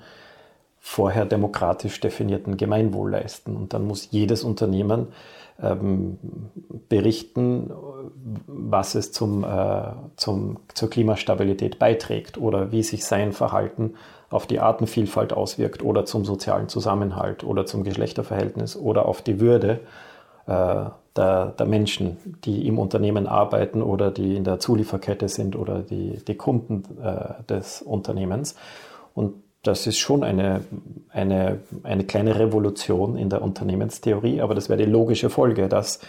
vorher 0.81 1.26
demokratisch 1.26 2.00
definierten 2.00 2.57
Gemeinwohl 2.57 3.11
leisten. 3.11 3.55
Und 3.55 3.75
dann 3.75 3.87
muss 3.87 4.09
jedes 4.11 4.43
Unternehmen 4.43 5.09
ähm, 5.62 6.19
berichten, 6.88 7.71
was 8.47 8.95
es 8.95 9.12
zum, 9.12 9.45
äh, 9.45 9.93
zum, 10.17 10.59
zur 10.75 10.90
Klimastabilität 10.90 11.79
beiträgt 11.79 12.38
oder 12.38 12.73
wie 12.73 12.83
sich 12.83 13.05
sein 13.05 13.33
Verhalten 13.33 13.95
auf 14.31 14.47
die 14.47 14.61
Artenvielfalt 14.61 15.33
auswirkt 15.33 15.83
oder 15.83 16.05
zum 16.05 16.25
sozialen 16.25 16.69
Zusammenhalt 16.69 17.45
oder 17.45 17.67
zum 17.67 17.85
Geschlechterverhältnis 17.85 18.76
oder 18.76 19.07
auf 19.07 19.23
die 19.23 19.40
Würde 19.40 19.81
äh, 20.47 20.85
der, 21.17 21.47
der, 21.47 21.67
Menschen, 21.67 22.17
die 22.45 22.67
im 22.69 22.79
Unternehmen 22.79 23.26
arbeiten 23.26 23.83
oder 23.83 24.11
die 24.12 24.37
in 24.37 24.45
der 24.45 24.61
Zulieferkette 24.61 25.29
sind 25.29 25.57
oder 25.57 25.81
die, 25.81 26.23
die 26.25 26.37
Kunden 26.37 26.85
äh, 27.02 27.43
des 27.49 27.83
Unternehmens. 27.83 28.55
Und 29.14 29.35
das 29.62 29.87
ist 29.87 29.99
schon 29.99 30.25
eine, 30.25 30.64
eine, 31.11 31.61
eine 31.83 32.05
kleine 32.05 32.38
Revolution 32.38 33.17
in 33.17 33.29
der 33.29 33.43
Unternehmenstheorie, 33.43 34.40
aber 34.40 34.55
das 34.55 34.69
wäre 34.69 34.83
die 34.83 34.90
logische 34.90 35.29
Folge, 35.29 35.69
dass, 35.69 36.00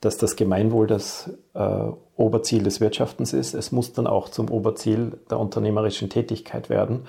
dass 0.00 0.16
das 0.16 0.36
Gemeinwohl 0.36 0.86
das 0.86 1.30
äh, 1.54 1.78
Oberziel 2.16 2.62
des 2.62 2.80
Wirtschaftens 2.80 3.32
ist. 3.32 3.54
Es 3.54 3.72
muss 3.72 3.92
dann 3.92 4.06
auch 4.06 4.28
zum 4.30 4.50
Oberziel 4.50 5.18
der 5.30 5.38
unternehmerischen 5.38 6.08
Tätigkeit 6.08 6.70
werden. 6.70 7.02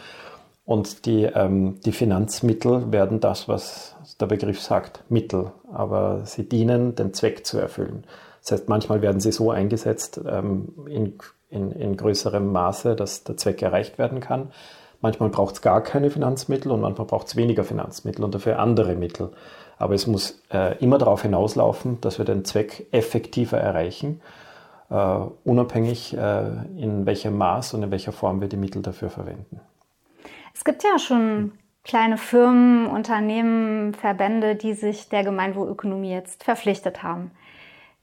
Und 0.66 1.06
die, 1.06 1.24
ähm, 1.24 1.80
die 1.86 1.92
Finanzmittel 1.92 2.92
werden 2.92 3.20
das, 3.20 3.48
was 3.48 3.96
der 4.20 4.25
Begriff 4.25 4.62
sagt, 4.62 5.04
Mittel, 5.10 5.52
aber 5.72 6.25
sie 6.25 6.50
dienen, 6.50 6.96
den 6.96 7.14
Zweck 7.14 7.46
zu 7.46 7.60
erfüllen. 7.60 8.06
Das 8.42 8.52
heißt, 8.52 8.70
manchmal 8.70 9.02
werden 9.02 9.22
sie 9.22 9.32
so 9.32 9.52
eingesetzt 9.52 10.20
ähm, 10.28 10.74
in, 10.88 11.14
in, 11.50 11.72
in 11.72 11.96
größerem 11.96 12.52
Maße, 12.52 12.96
dass 12.96 13.24
der 13.24 13.38
Zweck 13.38 13.62
erreicht 13.62 13.98
werden 13.98 14.20
kann. 14.20 14.52
Manchmal 15.02 15.30
braucht 15.30 15.56
es 15.56 15.62
gar 15.62 15.82
keine 15.82 16.10
Finanzmittel 16.10 16.72
und 16.72 16.82
manchmal 16.82 17.08
braucht 17.08 17.28
es 17.28 17.36
weniger 17.36 17.64
Finanzmittel 17.64 18.24
und 18.24 18.34
dafür 18.34 18.60
andere 18.60 18.96
Mittel. 18.96 19.32
Aber 19.78 19.94
es 19.94 20.08
muss 20.08 20.42
äh, 20.52 20.78
immer 20.80 20.98
darauf 20.98 21.22
hinauslaufen, 21.22 22.00
dass 22.02 22.18
wir 22.18 22.25
den 22.25 22.46
Zweck 22.46 22.88
effektiver 22.92 23.58
erreichen, 23.58 24.22
äh, 24.90 25.18
unabhängig 25.44 26.16
äh, 26.16 26.48
in 26.78 27.06
welchem 27.06 27.38
Maß 27.38 27.74
und 27.74 27.84
in 27.84 27.92
welcher 27.92 28.12
Form 28.12 28.42
wir 28.42 28.48
die 28.48 28.58
Mittel 28.58 28.82
dafür 28.82 29.10
verwenden. 29.10 29.60
Es 30.54 30.64
gibt 30.64 30.84
ja 30.84 30.98
schon 30.98 31.52
kleine 31.84 32.18
Firmen, 32.18 32.88
Unternehmen, 32.88 33.94
Verbände, 33.94 34.56
die 34.56 34.74
sich 34.74 35.10
der 35.10 35.24
Gemeinwohlökonomie 35.24 36.12
jetzt 36.12 36.44
verpflichtet 36.44 37.04
haben. 37.04 37.32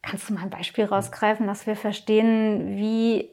Kannst 0.03 0.29
du 0.29 0.35
mal 0.35 0.43
ein 0.43 0.51
Beispiel 0.51 0.85
rausgreifen, 0.85 1.47
dass 1.47 1.67
wir 1.67 1.77
verstehen, 1.77 2.77
wie 2.77 3.31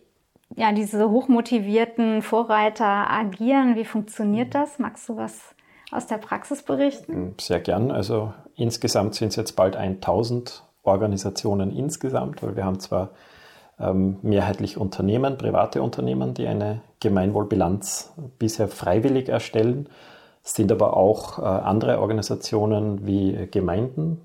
ja, 0.56 0.72
diese 0.72 1.10
hochmotivierten 1.10 2.22
Vorreiter 2.22 3.10
agieren? 3.10 3.76
Wie 3.76 3.86
funktioniert 3.86 4.56
das? 4.56 4.80
Magst 4.80 5.08
du 5.10 5.18
was 5.18 5.56
aus 5.92 6.08
der 6.08 6.18
Praxis 6.18 6.64
berichten? 6.64 7.36
Sehr 7.40 7.60
gern. 7.60 7.92
Also 7.92 8.34
insgesamt 8.56 9.16
sind 9.16 9.30
es 9.30 9.36
jetzt 9.36 9.56
bald 9.56 9.76
1000 9.76 10.64
Organisationen 10.84 11.72
insgesamt, 11.72 12.42
weil 12.44 12.56
wir 12.56 12.66
haben 12.66 12.80
zwar 12.80 13.12
ähm, 13.80 14.18
mehrheitlich 14.22 14.78
Unternehmen, 14.78 15.38
private 15.38 15.82
Unternehmen, 15.82 16.34
die 16.34 16.48
eine 16.48 16.82
Gemeinwohlbilanz 17.00 18.14
bisher 18.38 18.68
freiwillig 18.68 19.30
erstellen. 19.30 19.88
Es 20.44 20.54
sind 20.54 20.72
aber 20.72 20.98
auch 20.98 21.40
äh, 21.40 21.44
andere 21.44 22.00
Organisationen 22.00 23.06
wie 23.06 23.48
Gemeinden. 23.52 24.22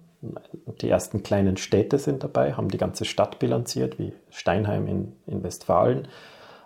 Die 0.81 0.89
ersten 0.89 1.23
kleinen 1.23 1.57
Städte 1.57 1.99
sind 1.99 2.25
dabei, 2.25 2.55
haben 2.55 2.69
die 2.69 2.79
ganze 2.79 3.05
Stadt 3.05 3.39
bilanziert, 3.39 3.99
wie 3.99 4.13
Steinheim 4.31 4.87
in, 4.87 5.13
in 5.27 5.43
Westfalen, 5.43 6.09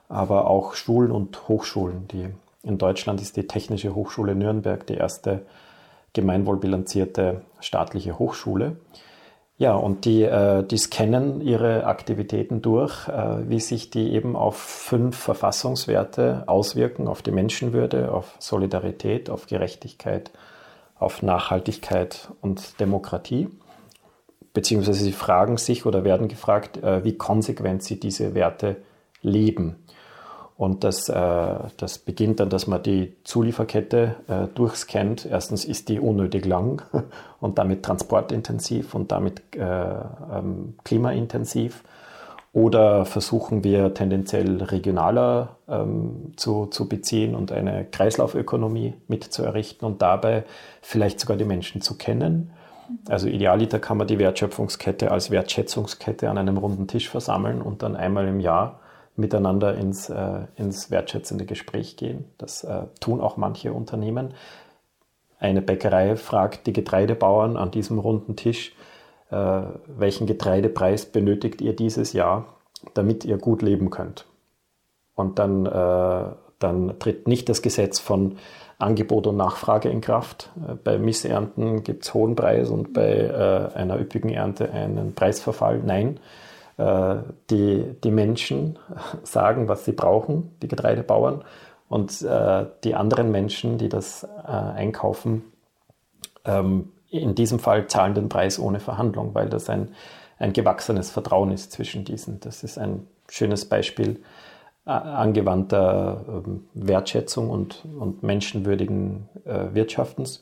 aber 0.09 0.49
auch 0.49 0.75
Schulen 0.75 1.11
und 1.11 1.49
Hochschulen. 1.49 2.09
Die, 2.09 2.29
in 2.63 2.79
Deutschland 2.79 3.21
ist 3.21 3.37
die 3.37 3.47
Technische 3.47 3.95
Hochschule 3.95 4.35
Nürnberg 4.35 4.87
die 4.87 4.95
erste 4.95 5.43
gemeinwohlbilanzierte 6.13 7.43
staatliche 7.61 8.19
Hochschule. 8.19 8.77
Ja, 9.59 9.75
und 9.75 10.05
die, 10.05 10.23
äh, 10.23 10.63
die 10.63 10.79
scannen 10.79 11.41
ihre 11.41 11.85
Aktivitäten 11.85 12.63
durch, 12.63 13.09
äh, 13.09 13.49
wie 13.49 13.59
sich 13.59 13.91
die 13.91 14.13
eben 14.13 14.37
auf 14.37 14.57
fünf 14.57 15.19
Verfassungswerte 15.19 16.45
auswirken, 16.47 17.09
auf 17.09 17.23
die 17.23 17.33
Menschenwürde, 17.33 18.13
auf 18.13 18.37
Solidarität, 18.39 19.29
auf 19.31 19.47
Gerechtigkeit, 19.47 20.31
auf 20.99 21.23
Nachhaltigkeit 21.23 22.31
und 22.41 22.81
Demokratie. 22.81 23.49
Beziehungsweise 24.53 25.05
sie 25.05 25.13
fragen 25.13 25.57
sich 25.57 25.87
oder 25.87 26.05
werden 26.05 26.29
gefragt, 26.29 26.79
äh, 26.79 27.05
wie 27.05 27.17
konsequent 27.17 27.83
sie 27.83 28.01
diese 28.01 28.35
Werte 28.35 28.77
leben. 29.23 29.77
Und 30.57 30.83
das, 30.83 31.09
äh, 31.09 31.57
das 31.77 31.99
beginnt 31.99 32.41
dann, 32.41 32.51
dass 32.51 32.67
man 32.67 32.83
die 32.83 33.15
Zulieferkette 33.23 34.17
äh, 34.27 34.49
durchscannt. 34.57 35.25
Erstens 35.25 35.65
ist 35.65 35.89
die 35.89 36.01
unnötig 36.01 36.45
lang 36.45 36.83
und 37.41 37.59
damit 37.59 37.85
transportintensiv 37.85 38.95
und 38.95 39.13
damit 39.13 39.43
äh, 39.55 39.61
ähm, 39.63 40.75
klimaintensiv. 40.83 41.85
Oder 42.59 43.05
versuchen 43.05 43.63
wir 43.63 43.95
tendenziell 43.95 44.61
regionaler 44.61 45.59
ähm, 45.69 46.33
zu, 46.35 46.67
zu 46.67 46.89
beziehen 46.89 47.37
und 47.37 47.53
eine 47.53 47.85
Kreislaufökonomie 47.85 48.95
mitzuerrichten 49.07 49.87
und 49.87 50.03
dabei 50.03 50.43
vielleicht 50.83 51.21
sogar 51.21 51.37
die 51.37 51.45
Menschen 51.45 51.83
zu 51.83 51.97
kennen. 51.97 52.51
Also 53.09 53.29
idealiter 53.29 53.79
kann 53.79 53.97
man 53.97 54.09
die 54.09 54.19
Wertschöpfungskette 54.19 55.13
als 55.13 55.31
Wertschätzungskette 55.31 56.29
an 56.29 56.37
einem 56.37 56.57
runden 56.57 56.89
Tisch 56.89 57.09
versammeln 57.09 57.63
und 57.63 57.85
dann 57.85 57.95
einmal 57.95 58.27
im 58.27 58.41
Jahr 58.41 58.81
miteinander 59.15 59.77
ins, 59.77 60.11
äh, 60.11 60.41
ins 60.57 60.91
wertschätzende 60.91 61.45
Gespräch 61.45 61.97
gehen. 61.97 62.25
Das 62.39 62.65
äh, 62.65 62.87
tun 62.99 63.21
auch 63.21 63.37
manche 63.37 63.73
Unternehmen. 63.73 64.35
Eine 65.39 65.63
Bäckerei 65.63 66.17
fragt 66.17 66.67
die 66.67 66.73
Getreidebauern 66.73 67.57
an 67.57 67.71
diesem 67.71 68.01
runden 68.01 68.35
Tisch, 68.35 68.75
welchen 69.31 70.27
Getreidepreis 70.27 71.07
benötigt 71.07 71.61
ihr 71.61 71.77
dieses 71.77 72.15
Jahr, 72.15 72.47
damit 72.95 73.25
ihr 73.25 73.39
gut 73.39 73.63
leben 73.63 73.91
könnt. 73.91 74.27
Und 75.15 75.39
dann, 75.39 75.67
äh, 75.67 76.25
dann 76.59 76.99
tritt 76.99 77.27
nicht 77.27 77.49
das 77.49 77.61
Gesetz 77.61 77.99
von 77.99 78.39
Angebot 78.79 79.27
und 79.27 79.37
Nachfrage 79.37 79.89
in 79.89 80.01
Kraft. 80.01 80.51
Äh, 80.57 80.75
bei 80.75 80.99
Missernten 80.99 81.83
gibt 81.83 82.05
es 82.05 82.15
hohen 82.15 82.37
Preis 82.37 82.71
und 82.71 82.93
bei 82.93 83.09
äh, 83.09 83.77
einer 83.77 83.99
üppigen 83.99 84.31
Ernte 84.31 84.71
einen 84.71 85.15
Preisverfall. 85.15 85.83
Nein, 85.85 86.21
äh, 86.77 87.17
die, 87.51 87.97
die 88.05 88.11
Menschen 88.13 88.79
sagen, 89.25 89.69
was 89.69 89.85
sie 89.85 89.93
brauchen, 89.93 90.53
die 90.63 90.69
Getreidebauern, 90.69 91.45
und 91.89 92.21
äh, 92.21 92.67
die 92.85 92.95
anderen 92.95 93.31
Menschen, 93.31 93.79
die 93.79 93.89
das 93.89 94.23
äh, 94.23 94.51
einkaufen, 94.51 95.43
ähm, 96.45 96.93
in 97.11 97.35
diesem 97.35 97.59
Fall 97.59 97.87
zahlen 97.87 98.15
den 98.15 98.29
Preis 98.29 98.59
ohne 98.59 98.81
Verhandlung, 98.81 99.35
weil 99.35 99.49
das 99.49 99.69
ein, 99.71 99.93
ein 100.39 100.53
gewachsenes 100.53 101.11
Vertrauen 101.11 101.51
ist 101.51 101.73
zwischen 101.73 102.05
diesen. 102.05 102.41
Das 102.41 102.63
ist 102.63 102.79
ein 102.79 103.07
schönes 103.29 103.65
Beispiel 103.65 104.23
angewandter 104.85 106.25
ähm, 106.29 106.65
Wertschätzung 106.73 107.51
und, 107.51 107.85
und 107.99 108.23
menschenwürdigen 108.23 109.29
Wirtschaftens. 109.45 110.41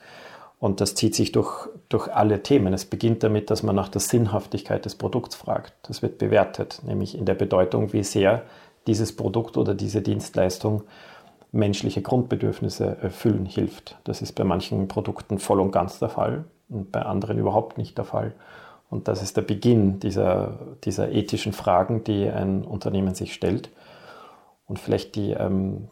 Und 0.58 0.80
das 0.80 0.94
zieht 0.94 1.14
sich 1.14 1.32
durch, 1.32 1.68
durch 1.88 2.12
alle 2.12 2.42
Themen. 2.42 2.72
Es 2.72 2.86
beginnt 2.86 3.22
damit, 3.22 3.50
dass 3.50 3.62
man 3.62 3.76
nach 3.76 3.88
der 3.88 4.00
Sinnhaftigkeit 4.00 4.84
des 4.84 4.94
Produkts 4.94 5.36
fragt. 5.36 5.74
Das 5.82 6.00
wird 6.00 6.18
bewertet, 6.18 6.80
nämlich 6.84 7.16
in 7.16 7.26
der 7.26 7.34
Bedeutung, 7.34 7.92
wie 7.92 8.02
sehr 8.02 8.42
dieses 8.86 9.14
Produkt 9.14 9.56
oder 9.56 9.74
diese 9.74 10.00
Dienstleistung 10.00 10.84
menschliche 11.52 12.02
Grundbedürfnisse 12.02 12.96
erfüllen 13.00 13.46
hilft. 13.46 13.98
Das 14.04 14.22
ist 14.22 14.32
bei 14.32 14.44
manchen 14.44 14.88
Produkten 14.88 15.38
voll 15.38 15.60
und 15.60 15.72
ganz 15.72 15.98
der 15.98 16.08
Fall 16.08 16.44
und 16.68 16.92
bei 16.92 17.02
anderen 17.02 17.38
überhaupt 17.38 17.78
nicht 17.78 17.96
der 17.98 18.04
Fall. 18.04 18.34
Und 18.88 19.08
das 19.08 19.22
ist 19.22 19.36
der 19.36 19.42
Beginn 19.42 19.98
dieser, 19.98 20.58
dieser 20.84 21.10
ethischen 21.10 21.52
Fragen, 21.52 22.04
die 22.04 22.28
ein 22.28 22.64
Unternehmen 22.64 23.14
sich 23.14 23.34
stellt. 23.34 23.70
Und 24.66 24.78
vielleicht 24.78 25.16
die, 25.16 25.32
ähm, 25.32 25.88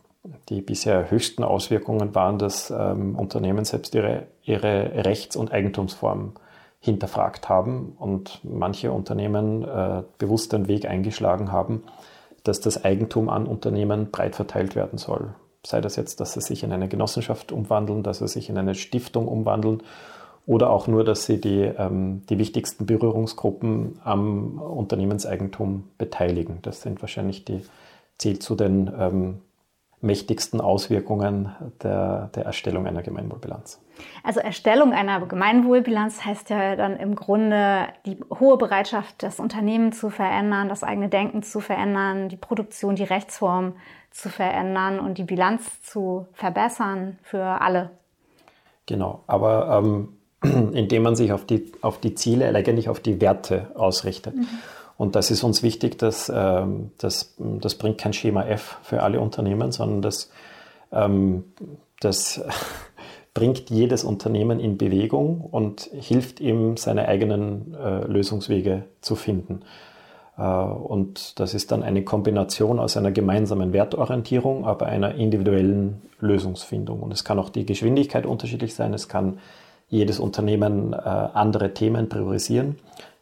die 0.49 0.61
bisher 0.61 1.11
höchsten 1.11 1.45
Auswirkungen 1.45 2.15
waren, 2.15 2.39
dass 2.39 2.71
ähm, 2.71 3.17
Unternehmen 3.17 3.65
selbst 3.65 3.95
ihre, 3.95 4.27
ihre 4.43 5.05
Rechts- 5.05 5.37
und 5.37 5.53
Eigentumsform 5.53 6.35
hinterfragt 6.81 7.49
haben 7.49 7.95
und 7.99 8.41
manche 8.43 8.93
Unternehmen 8.93 9.65
äh, 9.65 10.03
bewusst 10.19 10.53
den 10.53 10.69
Weg 10.69 10.87
eingeschlagen 10.87 11.51
haben, 11.51 11.83
dass 12.43 12.61
das 12.61 12.85
Eigentum 12.85 13.31
an 13.31 13.47
Unternehmen 13.47 14.11
breit 14.11 14.37
verteilt 14.37 14.77
werden 14.77 14.99
soll. 14.99 15.35
Sei 15.67 15.81
das 15.81 15.97
jetzt, 15.97 16.21
dass 16.21 16.35
sie 16.35 16.43
sich 16.43 16.63
in 16.63 16.73
eine 16.73 16.89
Genossenschaft 16.89 17.53
umwandeln, 17.53 18.03
dass 18.03 18.19
sie 18.19 18.29
sich 18.29 18.51
in 18.51 18.59
eine 18.59 18.75
Stiftung 18.75 19.29
umwandeln 19.29 19.83
oder 20.47 20.71
auch 20.71 20.87
nur, 20.87 21.05
dass 21.05 21.25
sie 21.27 21.41
die, 21.41 21.61
ähm, 21.61 22.23
die 22.29 22.39
wichtigsten 22.39 22.87
Berührungsgruppen 22.87 24.01
am 24.05 24.59
Unternehmenseigentum 24.59 25.85
beteiligen. 25.97 26.59
Das 26.63 26.83
sind 26.83 27.01
wahrscheinlich 27.01 27.45
die, 27.45 27.63
zählt 28.19 28.43
zu 28.43 28.55
den 28.55 28.93
ähm, 28.99 29.41
mächtigsten 30.05 30.61
Auswirkungen 30.61 31.55
der, 31.83 32.31
der 32.35 32.45
Erstellung 32.45 32.87
einer 32.87 33.03
Gemeinwohlbilanz? 33.03 33.81
Also 34.23 34.41
Erstellung 34.41 34.93
einer 34.93 35.25
Gemeinwohlbilanz 35.27 36.25
heißt 36.25 36.51
ja 36.51 36.77
dann 36.77 36.97
im 36.97 37.15
Grunde 37.15 37.89
die 38.05 38.19
hohe 38.39 38.59
Bereitschaft, 38.59 39.23
das 39.23 39.41
Unternehmen 39.41 39.93
zu 39.93 40.11
verändern, 40.11 40.69
das 40.69 40.83
eigene 40.83 41.09
Denken 41.09 41.43
zu 41.43 41.61
verändern, 41.61 42.29
die 42.29 42.37
Produktion, 42.37 42.97
die 42.97 43.05
Rechtsform 43.05 43.75
zu 44.11 44.29
verändern 44.29 45.01
und 45.01 45.19
die 45.19 45.25
Bilanz 45.25 45.83
zu 45.83 46.27
verbessern 46.35 47.19
für 47.23 47.43
alle. 47.43 47.91
Genau, 48.87 49.25
aber 49.27 49.81
ähm, 49.83 50.09
indem 50.73 51.03
man 51.03 51.17
sich 51.17 51.33
auf 51.33 51.45
die, 51.45 51.73
auf 51.81 51.99
die 51.99 52.15
Ziele, 52.15 52.49
eigentlich 52.55 52.89
auf 52.89 53.01
die 53.01 53.21
Werte 53.21 53.69
ausrichtet. 53.75 54.37
Mhm. 54.37 54.47
Und 54.97 55.17
das 55.17 55.31
ist 55.31 55.43
uns 55.43 55.63
wichtig, 55.63 55.99
dass 55.99 56.31
ähm, 56.35 56.93
das, 56.99 57.35
das 57.39 57.75
bringt 57.75 57.99
kein 57.99 58.13
Schema 58.13 58.45
F 58.45 58.79
für 58.83 59.03
alle 59.03 59.21
Unternehmen, 59.21 59.73
sondern 59.73 60.03
das, 60.03 60.31
ähm, 60.93 61.45
das 62.01 62.43
bringt 63.35 63.71
jedes 63.71 64.05
Unternehmen 64.05 64.61
in 64.61 64.79
Bewegung 64.79 65.41
und 65.41 65.91
hilft 65.93 66.41
ihm, 66.41 66.77
seine 66.77 67.09
eigenen 67.09 67.75
äh, 67.75 68.05
Lösungswege 68.07 68.85
zu 69.01 69.17
finden. 69.17 69.63
Äh, 70.39 70.43
und 70.43 71.41
das 71.41 71.55
ist 71.55 71.73
dann 71.73 71.83
eine 71.83 72.05
Kombination 72.05 72.79
aus 72.79 72.97
einer 72.97 73.11
gemeinsamen 73.11 73.73
Wertorientierung, 73.73 74.65
aber 74.65 74.87
einer 74.87 75.17
individuellen 75.17 76.03
Lösungsfindung. 76.21 77.01
Und 77.01 77.13
es 77.13 77.25
kann 77.25 77.41
auch 77.41 77.51
die 77.51 77.67
Geschwindigkeit 77.67 78.27
unterschiedlich 78.27 78.75
sein. 78.77 78.95
Es 78.95 79.09
kann 79.09 79.39
jedes 79.95 80.19
Unternehmen 80.19 80.93
äh, 80.93 80.97
andere 80.97 81.73
Themen 81.73 82.09
priorisieren. 82.09 82.77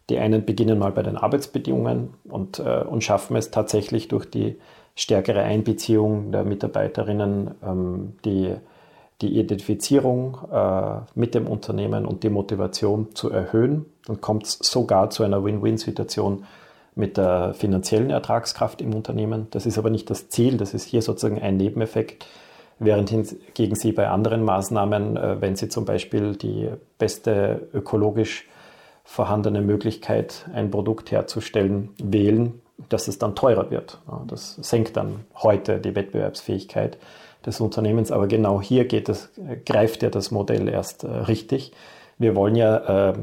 Die 0.08 0.18
einen 0.18 0.44
beginnen 0.44 0.78
mal 0.78 0.90
bei 0.92 1.02
den 1.02 1.16
Arbeitsbedingungen 1.16 2.14
und, 2.28 2.58
äh, 2.58 2.82
und 2.82 3.04
schaffen 3.04 3.36
es 3.36 3.50
tatsächlich 3.50 4.08
durch 4.08 4.28
die 4.28 4.56
stärkere 4.94 5.42
Einbeziehung 5.42 6.32
der 6.32 6.44
Mitarbeiterinnen, 6.44 7.52
ähm, 7.62 8.14
die, 8.24 8.54
die 9.20 9.38
Identifizierung 9.38 10.38
äh, 10.50 11.00
mit 11.14 11.34
dem 11.34 11.46
Unternehmen 11.46 12.06
und 12.06 12.24
die 12.24 12.30
Motivation 12.30 13.14
zu 13.14 13.30
erhöhen. 13.30 13.86
Dann 14.06 14.20
kommt 14.20 14.46
es 14.46 14.58
sogar 14.62 15.10
zu 15.10 15.22
einer 15.24 15.44
Win-Win-Situation 15.44 16.44
mit 16.94 17.16
der 17.16 17.54
finanziellen 17.54 18.10
Ertragskraft 18.10 18.80
im 18.82 18.94
Unternehmen. 18.94 19.46
Das 19.50 19.66
ist 19.66 19.78
aber 19.78 19.90
nicht 19.90 20.10
das 20.10 20.28
Ziel, 20.28 20.56
das 20.56 20.74
ist 20.74 20.84
hier 20.84 21.02
sozusagen 21.02 21.40
ein 21.40 21.56
Nebeneffekt, 21.56 22.26
während 22.84 23.10
hingegen 23.10 23.74
Sie 23.74 23.92
bei 23.92 24.08
anderen 24.08 24.44
Maßnahmen, 24.44 25.16
äh, 25.16 25.40
wenn 25.40 25.56
Sie 25.56 25.68
zum 25.68 25.84
Beispiel 25.84 26.36
die 26.36 26.68
beste 26.98 27.68
ökologisch 27.72 28.48
vorhandene 29.04 29.62
Möglichkeit, 29.62 30.46
ein 30.52 30.70
Produkt 30.70 31.10
herzustellen, 31.10 31.90
wählen, 32.02 32.60
dass 32.88 33.08
es 33.08 33.18
dann 33.18 33.34
teurer 33.34 33.70
wird. 33.70 34.00
Das 34.26 34.54
senkt 34.56 34.96
dann 34.96 35.24
heute 35.34 35.78
die 35.78 35.94
Wettbewerbsfähigkeit 35.94 36.98
des 37.44 37.60
Unternehmens, 37.60 38.12
aber 38.12 38.26
genau 38.28 38.60
hier 38.60 38.86
es, 39.08 39.30
greift 39.66 40.02
ja 40.02 40.10
das 40.10 40.30
Modell 40.30 40.68
erst 40.68 41.04
äh, 41.04 41.08
richtig. 41.08 41.72
Wir 42.18 42.36
wollen 42.36 42.54
ja 42.54 43.10
äh, 43.10 43.14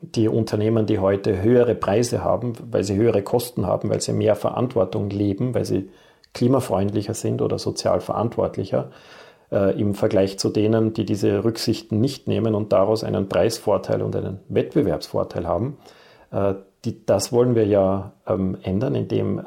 die 0.00 0.28
Unternehmen, 0.28 0.86
die 0.86 0.98
heute 0.98 1.42
höhere 1.42 1.74
Preise 1.74 2.24
haben, 2.24 2.54
weil 2.70 2.84
sie 2.84 2.96
höhere 2.96 3.22
Kosten 3.22 3.66
haben, 3.66 3.90
weil 3.90 4.00
sie 4.00 4.14
mehr 4.14 4.34
Verantwortung 4.34 5.10
leben, 5.10 5.54
weil 5.54 5.66
sie 5.66 5.90
klimafreundlicher 6.34 7.14
sind 7.14 7.42
oder 7.42 7.58
sozial 7.58 8.00
verantwortlicher, 8.00 8.90
äh, 9.50 9.78
im 9.80 9.94
Vergleich 9.94 10.38
zu 10.38 10.48
denen, 10.50 10.92
die 10.92 11.04
diese 11.04 11.44
Rücksichten 11.44 12.00
nicht 12.00 12.28
nehmen 12.28 12.54
und 12.54 12.72
daraus 12.72 13.04
einen 13.04 13.28
Preisvorteil 13.28 14.02
und 14.02 14.14
einen 14.16 14.40
Wettbewerbsvorteil 14.48 15.46
haben. 15.46 15.78
Äh, 16.30 16.54
die, 16.84 17.04
das 17.04 17.30
wollen 17.30 17.54
wir 17.54 17.66
ja 17.66 18.12
ähm, 18.26 18.56
ändern, 18.62 18.94
indem 18.94 19.38
äh, 19.38 19.42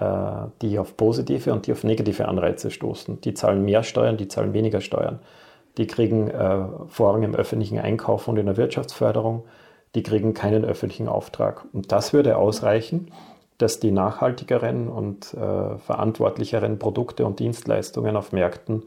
die 0.62 0.78
auf 0.78 0.96
positive 0.98 1.52
und 1.52 1.66
die 1.66 1.72
auf 1.72 1.84
negative 1.84 2.28
Anreize 2.28 2.70
stoßen. 2.70 3.22
Die 3.22 3.34
zahlen 3.34 3.66
mehr 3.66 3.82
Steuern, 3.84 4.18
die 4.18 4.28
zahlen 4.28 4.54
weniger 4.54 4.82
Steuern. 4.82 5.20
Die 5.78 5.88
kriegen 5.88 6.30
äh, 6.30 6.66
Vorrang 6.88 7.24
im 7.24 7.34
öffentlichen 7.34 7.80
Einkauf 7.80 8.28
und 8.28 8.38
in 8.38 8.46
der 8.46 8.58
Wirtschaftsförderung. 8.58 9.46
Die 9.96 10.04
kriegen 10.04 10.36
keinen 10.36 10.63
öffentlichen 10.63 11.08
Auftrag. 11.08 11.66
Und 11.74 11.92
das 11.92 12.13
würde 12.13 12.38
ausreichen, 12.38 13.12
dass 13.57 13.79
die 13.79 13.91
nachhaltigeren 13.91 14.88
und 14.88 15.33
äh, 15.33 15.77
verantwortlicheren 15.77 16.79
Produkte 16.79 17.25
und 17.25 17.39
Dienstleistungen 17.39 18.15
auf 18.15 18.31
Märkten 18.31 18.83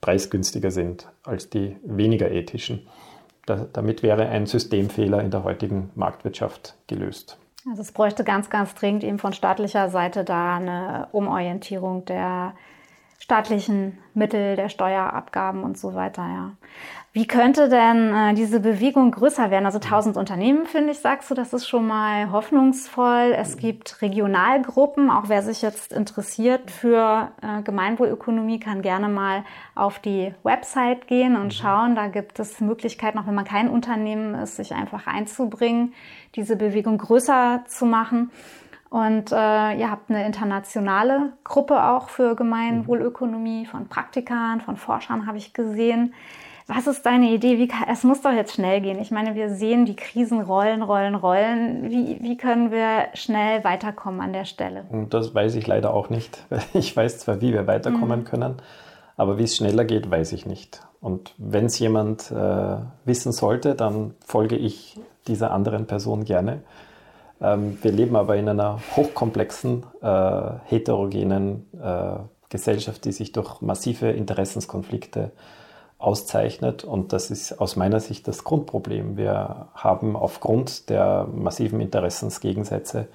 preisgünstiger 0.00 0.70
sind 0.70 1.08
als 1.24 1.48
die 1.48 1.76
weniger 1.84 2.30
ethischen. 2.30 2.86
Da, 3.46 3.66
damit 3.72 4.02
wäre 4.02 4.28
ein 4.28 4.46
Systemfehler 4.46 5.20
in 5.22 5.30
der 5.30 5.44
heutigen 5.44 5.90
Marktwirtschaft 5.94 6.76
gelöst. 6.86 7.38
Also 7.68 7.82
es 7.82 7.92
bräuchte 7.92 8.24
ganz, 8.24 8.50
ganz 8.50 8.74
dringend 8.74 9.04
eben 9.04 9.18
von 9.18 9.32
staatlicher 9.32 9.88
Seite 9.88 10.24
da 10.24 10.56
eine 10.56 11.08
Umorientierung 11.12 12.04
der 12.04 12.54
staatlichen 13.18 13.98
Mittel, 14.14 14.56
der 14.56 14.68
Steuerabgaben 14.68 15.62
und 15.62 15.78
so 15.78 15.94
weiter, 15.94 16.22
ja. 16.22 16.52
Wie 17.14 17.26
könnte 17.26 17.68
denn 17.68 18.14
äh, 18.14 18.32
diese 18.32 18.58
Bewegung 18.58 19.10
größer 19.10 19.50
werden? 19.50 19.66
Also 19.66 19.78
1000 19.78 20.16
Unternehmen, 20.16 20.64
finde 20.64 20.92
ich, 20.92 21.00
sagst 21.00 21.30
du, 21.30 21.34
das 21.34 21.52
ist 21.52 21.68
schon 21.68 21.86
mal 21.86 22.32
hoffnungsvoll. 22.32 23.34
Es 23.36 23.58
gibt 23.58 24.00
Regionalgruppen. 24.00 25.10
Auch 25.10 25.24
wer 25.28 25.42
sich 25.42 25.60
jetzt 25.60 25.92
interessiert 25.92 26.70
für 26.70 27.30
äh, 27.42 27.60
Gemeinwohlökonomie, 27.64 28.60
kann 28.60 28.80
gerne 28.80 29.10
mal 29.10 29.44
auf 29.74 29.98
die 29.98 30.34
Website 30.42 31.06
gehen 31.06 31.36
und 31.36 31.44
mhm. 31.44 31.50
schauen. 31.50 31.94
Da 31.96 32.06
gibt 32.06 32.38
es 32.38 32.62
Möglichkeiten, 32.62 33.18
auch 33.18 33.26
wenn 33.26 33.34
man 33.34 33.44
kein 33.44 33.68
Unternehmen 33.68 34.34
ist, 34.34 34.56
sich 34.56 34.72
einfach 34.72 35.06
einzubringen, 35.06 35.92
diese 36.34 36.56
Bewegung 36.56 36.96
größer 36.96 37.64
zu 37.66 37.84
machen. 37.84 38.30
Und 38.88 39.32
äh, 39.32 39.78
ihr 39.78 39.90
habt 39.90 40.08
eine 40.08 40.24
internationale 40.24 41.34
Gruppe 41.44 41.84
auch 41.84 42.08
für 42.08 42.36
Gemeinwohlökonomie 42.36 43.66
von 43.66 43.88
Praktikern, 43.88 44.62
von 44.62 44.78
Forschern, 44.78 45.26
habe 45.26 45.36
ich 45.36 45.52
gesehen. 45.52 46.14
Was 46.74 46.86
ist 46.86 47.04
deine 47.04 47.30
Idee? 47.30 47.58
Wie 47.58 47.68
kann, 47.68 47.86
es 47.90 48.02
muss 48.02 48.22
doch 48.22 48.32
jetzt 48.32 48.54
schnell 48.54 48.80
gehen. 48.80 48.98
Ich 48.98 49.10
meine, 49.10 49.34
wir 49.34 49.50
sehen 49.50 49.84
die 49.84 49.96
Krisen 49.96 50.40
rollen, 50.40 50.82
rollen, 50.82 51.14
rollen. 51.14 51.90
Wie, 51.90 52.18
wie 52.22 52.36
können 52.36 52.70
wir 52.70 53.08
schnell 53.14 53.62
weiterkommen 53.62 54.20
an 54.20 54.32
der 54.32 54.46
Stelle? 54.46 54.84
Und 54.88 55.12
das 55.12 55.34
weiß 55.34 55.54
ich 55.56 55.66
leider 55.66 55.92
auch 55.92 56.08
nicht. 56.08 56.38
Ich 56.74 56.96
weiß 56.96 57.18
zwar, 57.18 57.40
wie 57.40 57.52
wir 57.52 57.66
weiterkommen 57.66 58.20
mhm. 58.20 58.24
können, 58.24 58.54
aber 59.16 59.38
wie 59.38 59.42
es 59.42 59.56
schneller 59.56 59.84
geht, 59.84 60.10
weiß 60.10 60.32
ich 60.32 60.46
nicht. 60.46 60.80
Und 61.00 61.34
wenn 61.36 61.66
es 61.66 61.78
jemand 61.78 62.30
äh, 62.30 62.76
wissen 63.04 63.32
sollte, 63.32 63.74
dann 63.74 64.14
folge 64.24 64.56
ich 64.56 64.98
dieser 65.26 65.50
anderen 65.50 65.86
Person 65.86 66.24
gerne. 66.24 66.62
Ähm, 67.40 67.76
wir 67.82 67.92
leben 67.92 68.16
aber 68.16 68.36
in 68.36 68.48
einer 68.48 68.78
hochkomplexen, 68.96 69.84
äh, 70.00 70.50
heterogenen 70.64 71.66
äh, 71.82 72.14
Gesellschaft, 72.48 73.04
die 73.04 73.12
sich 73.12 73.32
durch 73.32 73.60
massive 73.60 74.10
Interessenskonflikte 74.10 75.32
auszeichnet. 76.02 76.84
Und 76.84 77.12
das 77.12 77.30
ist 77.30 77.60
aus 77.60 77.76
meiner 77.76 78.00
Sicht 78.00 78.26
das 78.28 78.44
Grundproblem. 78.44 79.16
Wir 79.16 79.68
haben 79.74 80.16
aufgrund 80.16 80.90
der 80.90 81.28
massiven 81.32 81.80
Interessensgegensätze 81.80 83.08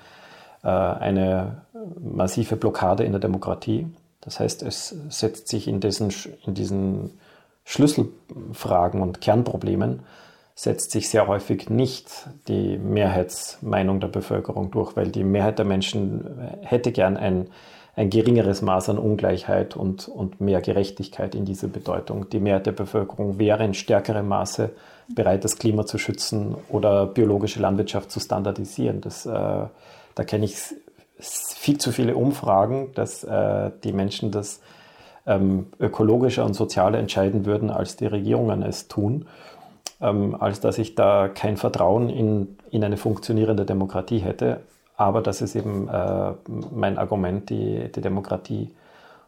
äh, 0.64 0.68
eine 0.68 1.64
massive 2.00 2.56
Blockade 2.56 3.04
in 3.04 3.12
der 3.12 3.22
Demokratie. 3.22 3.88
Das 4.22 4.40
heißt, 4.40 4.64
es 4.64 4.96
setzt 5.10 5.48
sich 5.48 5.68
in 5.68 5.80
diesen, 5.80 6.14
in 6.46 6.54
diesen 6.54 7.20
Schlüsselfragen 7.64 9.02
und 9.02 9.22
Kernproblemen 9.22 10.02
setzt 10.56 10.90
sich 10.90 11.10
sehr 11.10 11.28
häufig 11.28 11.70
nicht 11.70 12.10
die 12.48 12.80
Mehrheitsmeinung 12.80 14.00
der 14.00 14.08
Bevölkerung 14.08 14.72
durch, 14.72 14.96
weil 14.96 15.10
die 15.10 15.24
Mehrheit 15.24 15.60
der 15.60 15.66
Menschen 15.66 16.26
hätte 16.62 16.92
gern 16.92 17.16
ein 17.16 17.50
ein 17.98 18.12
geringeres 18.12 18.62
Maß 18.62 18.90
an 18.90 19.00
Ungleichheit 19.00 19.76
und, 19.76 20.08
und 20.08 20.40
mehr 20.40 20.62
Gerechtigkeit 20.62 21.34
in 21.34 21.46
dieser 21.46 21.68
Bedeutung. 21.68 22.30
Die 22.30 22.40
Mehrheit 22.40 22.68
der 22.68 22.72
Bevölkerung 22.72 23.40
wäre 23.40 23.66
in 23.66 23.74
stärkerem 23.74 24.28
Maße 24.28 24.70
bereit, 25.10 25.44
das 25.44 25.58
Klima 25.58 25.84
zu 25.88 25.98
schützen 25.98 26.56
oder 26.70 27.08
biologische 27.08 27.60
Landwirtschaft 27.60 28.12
zu 28.12 28.20
standardisieren. 28.20 29.02
Das, 29.02 29.26
äh, 29.26 29.32
da 29.32 30.24
kenne 30.28 30.46
ich 30.46 30.56
viel 31.20 31.80
zu 31.80 31.92
viele 31.92 32.16
Umfragen, 32.16 32.92
dass 32.94 33.24
äh, 33.24 33.72
die 33.84 33.94
Menschen 33.94 34.30
das 34.30 34.62
ähm, 35.26 35.66
ökologischer 35.80 36.46
und 36.46 36.54
sozialer 36.54 37.00
entscheiden 37.00 37.48
würden, 37.48 37.72
als 37.72 37.96
die 37.96 38.06
Regierungen 38.06 38.62
es 38.62 38.88
tun, 38.88 39.26
ähm, 40.02 40.36
als 40.40 40.60
dass 40.60 40.78
ich 40.78 40.94
da 40.94 41.30
kein 41.30 41.58
Vertrauen 41.58 42.12
in, 42.12 42.58
in 42.70 42.84
eine 42.84 42.98
funktionierende 42.98 43.66
Demokratie 43.66 44.20
hätte. 44.20 44.60
Aber 44.98 45.22
das 45.22 45.42
ist 45.42 45.56
eben 45.56 45.88
äh, 45.88 46.34
mein 46.72 46.98
Argument, 46.98 47.50
die, 47.50 47.92
die 47.92 48.02
Demokratie 48.02 48.72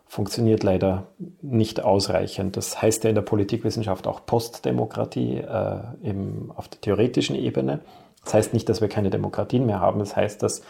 funktioniert 0.08 0.64
leider 0.64 1.06
nicht 1.44 1.84
ausreichend. 1.84 2.58
Das 2.58 2.82
heißt 2.82 3.04
ja 3.04 3.10
in 3.10 3.16
der 3.16 3.22
Politikwissenschaft 3.22 4.08
auch 4.08 4.26
Postdemokratie 4.26 5.38
äh, 5.38 5.78
eben 6.04 6.52
auf 6.56 6.68
der 6.68 6.82
theoretischen 6.82 7.36
Ebene. 7.36 7.82
Das 8.24 8.34
heißt 8.34 8.54
nicht, 8.54 8.68
dass 8.68 8.82
wir 8.82 8.90
keine 8.90 9.12
Demokratien 9.12 9.68
mehr 9.68 9.80
haben. 9.80 10.00
Das 10.00 10.16
heißt, 10.16 10.42
dass 10.42 10.64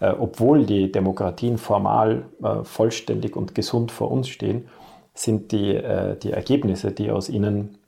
äh, 0.00 0.10
obwohl 0.10 0.66
die 0.66 0.90
Demokratien 0.90 1.56
formal 1.56 2.24
äh, 2.42 2.64
vollständig 2.64 3.36
und 3.36 3.54
gesund 3.54 3.92
vor 3.92 4.10
uns 4.10 4.28
stehen, 4.28 4.68
sind 5.14 5.52
die, 5.52 5.76
äh, 5.76 6.16
die 6.16 6.32
Ergebnisse, 6.32 6.90
die 6.90 7.12
aus 7.12 7.28
ihnen 7.28 7.78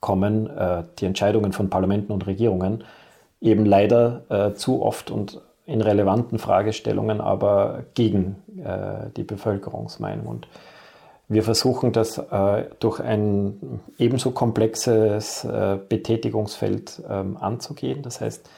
kommen, 0.00 0.48
äh, 0.48 0.84
die 0.98 1.04
Entscheidungen 1.04 1.52
von 1.52 1.68
Parlamenten 1.68 2.12
und 2.12 2.26
Regierungen, 2.26 2.84
eben 3.42 3.66
leider 3.66 4.22
äh, 4.30 4.54
zu 4.54 4.82
oft 4.82 5.10
und 5.10 5.42
in 5.66 5.80
relevanten 5.80 6.38
Fragestellungen, 6.38 7.20
aber 7.20 7.84
gegen 7.94 8.36
äh, 8.62 9.10
die 9.16 9.22
Bevölkerungsmeinung. 9.22 10.26
Und 10.26 10.48
wir 11.28 11.42
versuchen 11.42 11.92
das 11.92 12.18
äh, 12.18 12.64
durch 12.80 13.00
ein 13.00 13.80
ebenso 13.98 14.32
komplexes 14.32 15.44
äh, 15.44 15.78
Betätigungsfeld 15.88 17.02
ähm, 17.08 17.38
anzugehen. 17.38 18.02
Das 18.02 18.20
heißt, 18.20 18.48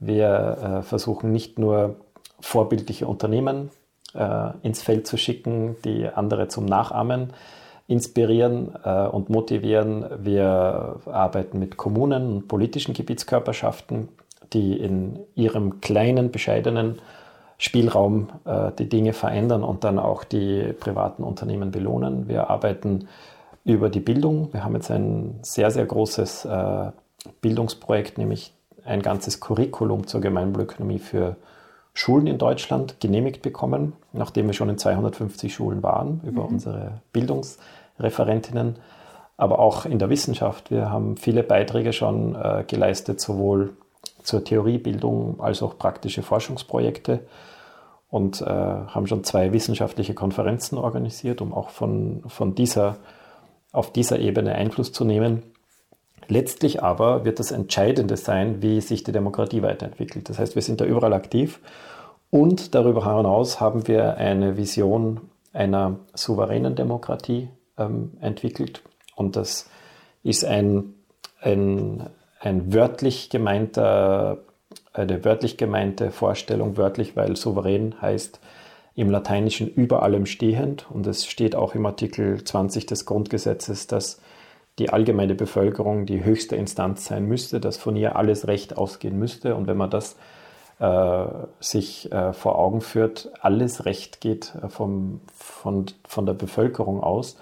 wir 0.00 0.80
äh, 0.80 0.82
versuchen 0.82 1.32
nicht 1.32 1.58
nur 1.58 1.96
vorbildliche 2.40 3.06
Unternehmen 3.06 3.70
äh, 4.14 4.50
ins 4.62 4.82
Feld 4.82 5.06
zu 5.06 5.16
schicken, 5.16 5.76
die 5.84 6.08
andere 6.08 6.48
zum 6.48 6.66
Nachahmen 6.66 7.32
inspirieren 7.86 8.74
äh, 8.84 9.06
und 9.06 9.30
motivieren. 9.30 10.04
Wir 10.18 11.00
arbeiten 11.06 11.58
mit 11.58 11.76
Kommunen 11.76 12.34
und 12.34 12.48
politischen 12.48 12.94
Gebietskörperschaften, 12.94 14.08
die 14.52 14.78
in 14.78 15.18
ihrem 15.34 15.80
kleinen, 15.80 16.30
bescheidenen 16.30 17.00
Spielraum 17.58 18.28
äh, 18.44 18.70
die 18.78 18.88
Dinge 18.88 19.12
verändern 19.12 19.64
und 19.64 19.84
dann 19.84 19.98
auch 19.98 20.24
die 20.24 20.72
privaten 20.78 21.24
Unternehmen 21.24 21.70
belohnen. 21.70 22.28
Wir 22.28 22.50
arbeiten 22.50 23.08
über 23.64 23.90
die 23.90 24.00
Bildung. 24.00 24.52
Wir 24.52 24.64
haben 24.64 24.74
jetzt 24.74 24.90
ein 24.90 25.40
sehr, 25.42 25.70
sehr 25.70 25.84
großes 25.84 26.44
äh, 26.44 26.90
Bildungsprojekt, 27.40 28.16
nämlich 28.16 28.54
ein 28.84 29.02
ganzes 29.02 29.40
Curriculum 29.40 30.06
zur 30.06 30.20
Gemeinwohlökonomie 30.20 31.00
für 31.00 31.36
Schulen 31.92 32.28
in 32.28 32.38
Deutschland 32.38 33.00
genehmigt 33.00 33.42
bekommen, 33.42 33.94
nachdem 34.12 34.46
wir 34.46 34.54
schon 34.54 34.68
in 34.68 34.78
250 34.78 35.52
Schulen 35.52 35.82
waren, 35.82 36.20
über 36.24 36.44
mhm. 36.44 36.54
unsere 36.54 37.02
Bildungsreferentinnen, 37.12 38.76
aber 39.36 39.58
auch 39.58 39.84
in 39.84 39.98
der 39.98 40.08
Wissenschaft. 40.08 40.70
Wir 40.70 40.90
haben 40.90 41.16
viele 41.16 41.42
Beiträge 41.42 41.92
schon 41.92 42.36
äh, 42.36 42.64
geleistet, 42.66 43.20
sowohl 43.20 43.76
zur 44.28 44.44
Theoriebildung 44.44 45.40
als 45.40 45.62
auch 45.62 45.78
praktische 45.78 46.22
Forschungsprojekte 46.22 47.20
und 48.10 48.42
äh, 48.42 48.44
haben 48.44 49.06
schon 49.06 49.24
zwei 49.24 49.52
wissenschaftliche 49.52 50.14
Konferenzen 50.14 50.76
organisiert, 50.76 51.40
um 51.40 51.54
auch 51.54 51.70
von, 51.70 52.22
von 52.26 52.54
dieser, 52.54 52.96
auf 53.72 53.90
dieser 53.90 54.18
Ebene 54.18 54.54
Einfluss 54.54 54.92
zu 54.92 55.04
nehmen. 55.04 55.42
Letztlich 56.28 56.82
aber 56.82 57.24
wird 57.24 57.38
das 57.38 57.52
Entscheidende 57.52 58.18
sein, 58.18 58.60
wie 58.60 58.82
sich 58.82 59.02
die 59.02 59.12
Demokratie 59.12 59.62
weiterentwickelt. 59.62 60.28
Das 60.28 60.38
heißt, 60.38 60.54
wir 60.54 60.62
sind 60.62 60.82
da 60.82 60.84
überall 60.84 61.14
aktiv 61.14 61.60
und 62.30 62.74
darüber 62.74 63.04
hinaus 63.16 63.60
haben 63.60 63.88
wir 63.88 64.18
eine 64.18 64.58
Vision 64.58 65.22
einer 65.54 65.96
souveränen 66.14 66.76
Demokratie 66.76 67.48
ähm, 67.78 68.12
entwickelt. 68.20 68.82
Und 69.16 69.36
das 69.36 69.70
ist 70.22 70.44
ein, 70.44 70.94
ein, 71.40 72.10
ein 72.40 72.72
wörtlich 72.72 73.30
gemeinter, 73.30 74.38
eine 74.92 75.24
wörtlich 75.24 75.56
gemeinte 75.56 76.10
Vorstellung, 76.10 76.76
wörtlich, 76.76 77.16
weil 77.16 77.36
souverän 77.36 78.00
heißt 78.00 78.40
im 78.94 79.10
Lateinischen 79.10 79.68
über 79.68 80.02
allem 80.02 80.26
stehend. 80.26 80.86
Und 80.90 81.06
es 81.06 81.26
steht 81.26 81.54
auch 81.54 81.74
im 81.74 81.86
Artikel 81.86 82.42
20 82.42 82.86
des 82.86 83.06
Grundgesetzes, 83.06 83.86
dass 83.86 84.20
die 84.78 84.90
allgemeine 84.90 85.34
Bevölkerung 85.34 86.06
die 86.06 86.24
höchste 86.24 86.56
Instanz 86.56 87.04
sein 87.04 87.26
müsste, 87.26 87.60
dass 87.60 87.76
von 87.76 87.96
ihr 87.96 88.16
alles 88.16 88.46
Recht 88.46 88.76
ausgehen 88.76 89.18
müsste. 89.18 89.54
Und 89.54 89.66
wenn 89.66 89.76
man 89.76 89.90
das 89.90 90.16
äh, 90.78 91.26
sich 91.60 92.10
äh, 92.12 92.32
vor 92.32 92.58
Augen 92.58 92.80
führt, 92.80 93.30
alles 93.40 93.84
Recht 93.84 94.20
geht 94.20 94.54
äh, 94.62 94.68
vom, 94.68 95.20
von, 95.34 95.86
von 96.06 96.26
der 96.26 96.34
Bevölkerung 96.34 97.00
aus, 97.00 97.36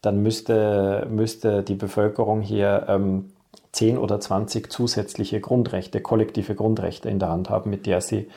dann 0.00 0.22
müsste, 0.22 1.06
müsste 1.10 1.62
die 1.62 1.74
Bevölkerung 1.74 2.40
hier 2.40 2.86
ähm, 2.88 3.32
10 3.72 3.98
oder 3.98 4.20
20 4.20 4.70
zusätzliche 4.70 5.40
Grundrechte, 5.40 6.00
kollektive 6.00 6.54
Grundrechte 6.54 7.08
in 7.08 7.18
der 7.18 7.30
Hand 7.30 7.50
haben, 7.50 7.70
mit 7.70 7.86
der 7.86 8.00
sie 8.00 8.28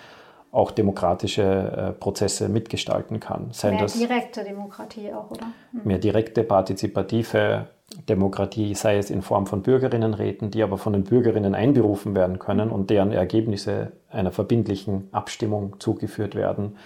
auch 0.52 0.69
demokratische 0.69 1.41
äh, 1.41 1.91
Prozesse 1.93 2.48
mitgestalten 2.48 3.19
kann. 3.19 3.48
Seien 3.52 3.76
mehr 3.76 3.88
direkte 3.88 4.43
Demokratie 4.43 5.12
auch, 5.12 5.32
oder? 5.32 5.48
Mhm. 5.72 5.82
Mehr 5.84 5.98
direkte, 5.98 6.43
partizipative 6.43 7.67
Demokratie, 8.08 8.76
sei 8.76 8.98
es 8.98 9.10
in 9.10 9.24
Form 9.24 9.48
von 9.48 9.63
Bürgerinnenräten, 9.63 10.52
die 10.52 10.62
aber 10.62 10.78
von 10.78 10.93
den 10.93 11.04
Bürgerinnen 11.04 11.56
einberufen 11.56 12.15
werden 12.15 12.38
können 12.38 12.69
und 12.69 12.91
deren 12.91 13.12
Ergebnisse 13.12 13.93
einer 14.10 14.32
verbindlichen 14.32 15.10
Abstimmung 15.12 15.80
zugeführt 15.80 16.36
werden, 16.36 16.78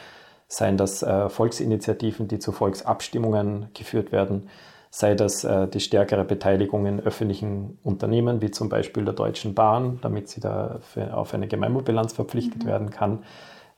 seien 0.48 0.78
das 0.78 1.04
äh, 1.04 1.30
Volksinitiativen, 1.30 2.30
die 2.30 2.40
zu 2.40 2.54
Volksabstimmungen 2.54 3.68
geführt 3.74 4.14
werden, 4.14 4.50
sei 4.98 5.14
das 5.14 5.44
äh, 5.44 5.68
die 5.68 5.80
stärkere 5.80 6.24
Beteiligung 6.26 6.88
in 6.88 7.00
öffentlichen 7.00 7.78
Unternehmen, 7.84 8.42
wie 8.42 8.50
zum 8.50 8.68
Beispiel 8.68 9.06
der 9.06 9.14
Deutschen 9.14 9.54
Bahn, 9.54 10.00
damit 10.02 10.28
sie 10.28 10.42
da 10.42 10.80
für, 10.82 11.16
auf 11.16 11.36
eine 11.36 11.48
Gemeinwohlbilanz 11.48 12.14
verpflichtet 12.14 12.64
mhm. 12.64 12.68
werden 12.68 12.90
kann, 12.90 13.20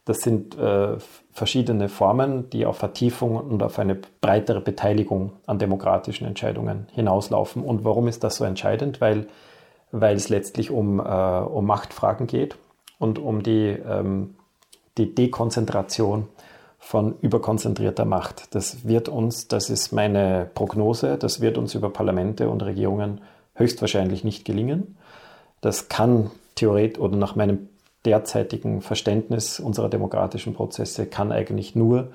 das 0.05 0.21
sind 0.21 0.58
äh, 0.58 0.95
verschiedene 1.34 1.89
Formen, 1.89 2.49
die 2.51 2.65
auf 2.65 2.77
Vertiefung 2.77 3.36
und 3.36 3.62
auf 3.62 3.79
eine 3.79 3.97
breitere 4.21 4.62
Beteiligung 4.62 5.34
an 5.45 5.60
demokratischen 5.60 6.25
Entscheidungen 6.25 6.88
hinauslaufen. 6.93 7.63
Und 7.63 7.84
warum 7.84 8.08
ist 8.08 8.23
das 8.23 8.38
so 8.38 8.45
entscheidend? 8.45 9.01
Weil, 9.01 9.27
weil 9.91 10.15
es 10.15 10.29
letztlich 10.29 10.71
um, 10.71 11.01
äh, 11.01 11.03
um 11.03 11.65
Machtfragen 11.65 12.27
geht 12.27 12.55
und 12.97 13.19
um 13.19 13.43
die, 13.43 13.77
ähm, 13.86 14.36
die 14.97 15.13
Dekonzentration 15.13 16.29
von 16.80 17.15
überkonzentrierter 17.22 18.06
Macht. 18.06 18.56
Das 18.56 18.88
wird 18.88 19.10
uns, 19.10 19.48
das 19.48 19.70
ist 19.70 19.92
meine 19.92 20.50
Prognose, 20.56 21.18
das 21.18 21.42
wird 21.42 21.58
uns 21.58 21.76
über 21.76 21.89
Parlamente 21.89 22.50
und 22.50 22.63
Regierungen 22.63 23.22
höchstwahrscheinlich 23.54 24.24
nicht 24.24 24.46
gelingen. 24.46 24.98
Das 25.62 25.89
kann 25.89 26.32
theoretisch 26.56 27.00
oder 27.00 27.18
nach 27.18 27.36
meinem 27.36 27.70
derzeitigen 28.06 28.82
Verständnis 28.82 29.60
unserer 29.60 29.89
demokratischen 29.89 30.54
Prozesse 30.54 31.06
kann 31.06 31.34
eigentlich 31.34 31.76
nur 31.76 32.08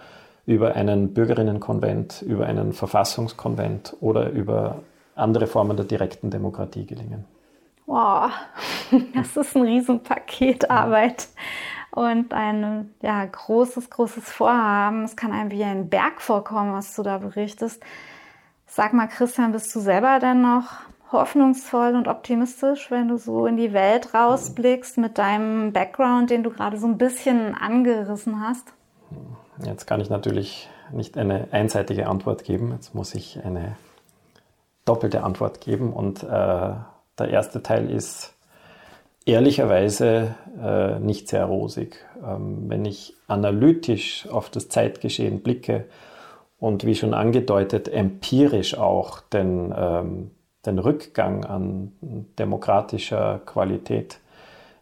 über 0.47 0.75
einen 0.75 1.13
Bürgerinnenkonvent, 1.15 2.23
über 2.23 2.47
einen 2.47 2.73
Verfassungskonvent 2.73 3.97
oder 4.01 4.31
über 4.31 4.83
andere 5.15 5.47
Formen 5.47 5.77
der 5.77 5.87
direkten 5.87 6.31
Demokratie 6.31 6.87
gelingen. 6.87 7.27
Wow, 7.87 8.31
das 9.15 9.37
ist 9.37 9.55
ein 9.55 9.63
Riesenpaket 9.63 10.71
Arbeit 10.71 11.29
und 11.95 12.35
ein 12.35 12.93
ja, 13.03 13.25
großes, 13.25 13.89
großes 13.89 14.31
Vorhaben. 14.31 15.05
Es 15.05 15.17
kann 15.17 15.33
einem 15.33 15.51
wie 15.51 15.63
ein 15.63 15.89
Berg 15.89 16.21
vorkommen, 16.21 16.73
was 16.73 16.95
du 16.97 17.03
da 17.03 17.19
berichtest. 17.19 17.83
Sag 18.67 18.93
mal, 18.93 19.07
Christian, 19.07 19.53
bist 19.53 19.75
du 19.75 19.81
selber 19.81 20.19
denn 20.19 20.43
noch 20.43 20.73
hoffnungsvoll 21.13 21.95
und 21.95 22.09
optimistisch, 22.09 22.91
wenn 22.91 23.07
du 23.07 23.17
so 23.17 23.47
in 23.47 23.57
die 23.57 23.73
Welt 23.73 24.13
rausblickst 24.15 24.99
mit 24.99 25.19
deinem 25.19 25.73
Background, 25.73 26.31
den 26.31 26.43
du 26.43 26.51
gerade 26.51 26.77
so 26.77 26.89
ein 26.89 26.99
bisschen 26.99 27.55
angerissen 27.55 28.41
hast? 28.41 28.73
Jetzt 29.65 29.87
kann 29.87 30.01
ich 30.01 30.11
natürlich 30.11 30.69
nicht 30.91 31.17
eine 31.17 31.47
einseitige 31.53 32.09
Antwort 32.09 32.43
geben. 32.43 32.73
Jetzt 32.73 32.95
muss 32.95 33.15
ich 33.15 33.39
eine 33.45 33.77
doppelte 34.85 35.23
Antwort 35.23 35.61
geben. 35.61 35.93
Und 35.93 36.25
äh, 36.25 36.27
der 36.27 37.29
erste 37.29 37.63
Teil 37.63 37.89
ist 37.89 38.35
ehrlicherweise 39.25 40.35
äh, 40.63 40.99
nicht 40.99 41.29
sehr 41.29 41.45
rosig. 41.45 41.97
Ähm, 42.25 42.69
wenn 42.69 42.85
ich 42.85 43.15
analytisch 43.27 44.29
auf 44.29 44.51
das 44.51 44.69
Zeitgeschehen 44.69 45.43
blicke 45.43 45.87
und 46.59 46.85
wie 46.85 46.95
schon 46.95 47.15
angedeutet, 47.15 47.89
empirisch 47.89 48.77
auch 48.77 49.21
den 49.21 49.75
ähm, 49.77 50.31
den 50.67 50.79
Rückgang 50.79 51.45
an 51.45 51.93
demokratischer 52.39 53.41
Qualität 53.45 54.21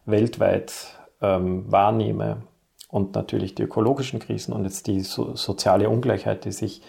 weltweit 0.05 0.99
ähm, 1.21 1.71
wahrnehme 1.71 2.43
und 2.89 3.15
natürlich 3.15 3.55
die 3.55 3.63
ökologischen 3.63 4.19
Krisen 4.19 4.53
und 4.53 4.65
jetzt 4.65 4.87
die 4.87 5.01
so, 5.01 5.35
soziale 5.35 5.89
Ungleichheit, 5.89 6.45
die 6.45 6.51
sich 6.51 6.81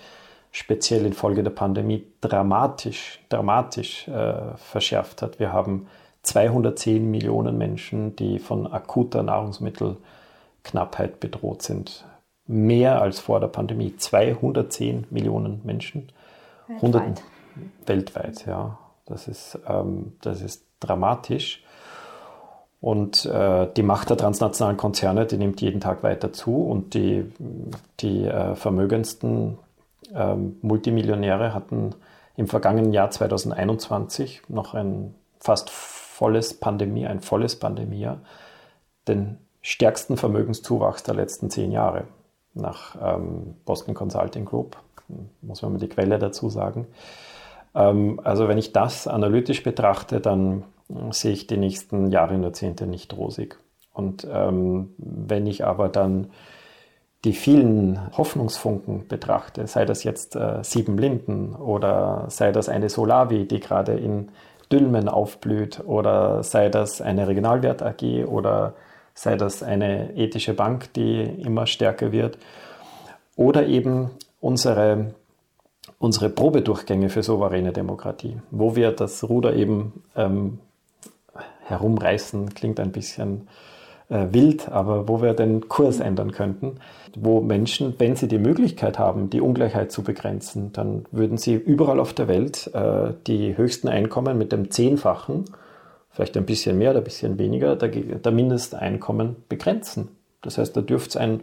speziell 0.51 1.05
infolge 1.07 1.43
der 1.43 1.51
Pandemie 1.51 2.07
dramatisch, 2.21 3.21
dramatisch 3.29 4.07
äh, 4.09 4.57
verschärft 4.57 5.23
hat. 5.23 5.41
Wir 5.41 5.53
haben 5.53 5.89
210 6.25 7.11
Millionen 7.11 7.57
Menschen, 7.57 8.17
die 8.17 8.39
von 8.39 8.67
akuter 8.67 9.23
Nahrungsmittelknappheit 9.23 11.21
bedroht 11.21 11.63
sind. 11.63 12.05
Mehr 12.47 13.01
als 13.01 13.21
vor 13.21 13.41
der 13.41 13.49
Pandemie. 13.49 13.97
210 13.97 15.07
Millionen 15.11 15.61
Menschen. 15.65 16.09
Weltweit. 16.67 16.83
100, 16.83 17.23
weltweit, 17.87 18.47
ja. 18.47 18.79
Das 19.07 19.29
ist, 19.29 19.59
ähm, 19.69 20.15
das 20.23 20.41
ist 20.41 20.65
dramatisch. 20.81 21.63
Und 22.81 23.25
äh, 23.27 23.69
die 23.77 23.83
Macht 23.83 24.11
der 24.11 24.17
transnationalen 24.17 24.77
Konzerne, 24.77 25.25
die 25.27 25.39
nimmt 25.39 25.61
jeden 25.61 25.81
Tag 25.81 26.03
weiter 26.03 26.33
zu 26.33 26.67
und 26.67 26.93
die, 26.95 27.33
die 28.01 28.25
äh, 28.25 28.55
vermögendsten 28.55 29.59
äh, 30.15 30.35
Multimillionäre 30.35 31.55
hatten 31.55 31.95
im 32.37 32.47
vergangenen 32.47 32.93
Jahr 32.93 33.11
2021 33.11 34.43
noch 34.49 34.75
ein 34.75 35.15
fast 35.39 35.71
volles 36.15 36.55
Pandemie, 36.55 37.07
ein 37.07 37.21
volles 37.21 37.57
Pandemiejahr, 37.57 38.21
den 39.09 39.39
stärksten 39.63 40.17
Vermögenszuwachs 40.17 41.03
der 41.03 41.15
letzten 41.15 41.51
zehn 41.51 41.73
Jahre 41.73 42.05
nach 42.55 42.95
ähm, 43.03 43.57
Boston 43.65 43.95
Consulting 43.95 44.45
Group, 44.45 44.77
muss 45.43 45.63
man 45.63 45.73
mal 45.73 45.79
die 45.79 45.89
Quelle 45.89 46.21
dazu 46.21 46.49
sagen. 46.51 46.87
Ähm, 47.75 48.21
also 48.23 48.47
wenn 48.47 48.59
ich 48.59 48.73
das 48.73 49.09
analytisch 49.09 49.65
betrachte, 49.65 50.21
dann 50.21 50.63
äh, 50.89 51.11
sehe 51.11 51.33
ich 51.33 51.49
die 51.49 51.57
nächsten 51.57 52.13
Jahre 52.13 52.35
und 52.35 52.45
Jahrzehnte 52.45 52.87
nicht 52.87 53.17
rosig. 53.17 53.59
Und 53.93 54.25
ähm, 54.31 54.95
wenn 54.99 55.49
ich 55.49 55.65
aber 55.65 55.89
dann 55.89 56.29
die 57.25 57.33
vielen 57.33 57.99
Hoffnungsfunken 58.17 59.09
betrachte, 59.09 59.67
sei 59.67 59.85
das 59.85 60.05
jetzt 60.05 60.37
äh, 60.37 60.63
Sieben 60.63 60.97
Linden 60.97 61.57
oder 61.57 62.27
sei 62.29 62.53
das 62.53 62.69
eine 62.69 62.89
Solavi, 62.89 63.49
die 63.49 63.59
gerade 63.59 63.95
in 63.95 64.29
Dülmen 64.75 65.09
aufblüht 65.09 65.81
oder 65.87 66.43
sei 66.43 66.69
das 66.69 67.01
eine 67.01 67.29
Regionalwert 67.29 67.83
AG 67.83 68.25
oder 68.27 68.75
sei 69.15 69.37
das 69.37 69.63
eine 69.63 70.17
ethische 70.17 70.55
Bank, 70.55 70.93
die 70.95 71.23
immer 71.23 71.67
stärker 71.67 72.11
wird 72.11 72.39
oder 73.37 73.67
eben 73.67 74.11
unsere 74.41 75.15
unsere 75.99 76.29
Probedurchgänge 76.29 77.09
für 77.09 77.23
souveräne 77.23 77.73
Demokratie, 77.73 78.37
wo 78.51 78.75
wir 78.75 78.91
das 78.91 79.23
Ruder 79.29 79.55
eben 79.55 80.03
ähm, 80.17 80.59
herumreißen, 81.67 82.55
klingt 82.55 82.81
ein 82.81 82.93
bisschen 82.93 83.49
äh, 84.09 84.27
wild, 84.31 84.69
aber 84.69 85.09
wo 85.09 85.23
wir 85.23 85.35
den 85.35 85.69
Kurs 85.69 86.01
ändern 86.01 86.33
könnten, 86.33 86.77
wo 87.17 87.41
Menschen, 87.41 87.95
wenn 87.99 88.17
sie 88.17 88.29
die 88.29 88.39
Möglichkeit 88.39 88.99
haben, 88.99 89.31
die 89.31 89.41
Ungleichheit 89.41 89.93
zu 89.93 90.03
begrenzen, 90.03 90.73
dann 90.73 91.07
würden 91.11 91.39
sie 91.39 91.55
überall 91.55 92.01
auf 92.01 92.13
der 92.13 92.29
Welt 92.29 92.71
äh, 92.75 93.13
die 93.27 93.57
höchsten 93.57 93.89
Einkommen 93.89 94.37
mit 94.37 94.53
dem 94.53 94.71
Zehnfachen, 94.71 95.45
vielleicht 96.11 96.37
ein 96.37 96.47
bisschen 96.47 96.79
mehr 96.79 96.91
oder 96.91 97.01
ein 97.01 97.05
bisschen 97.05 97.39
weniger, 97.39 97.77
der, 97.77 97.89
der 97.89 98.33
Mindesteinkommen 98.33 99.37
begrenzen. 99.49 100.09
Das 100.43 100.59
heißt, 100.59 100.77
da 100.77 100.81
dürfte 100.81 101.11
es 101.11 101.17
ein, 101.17 101.41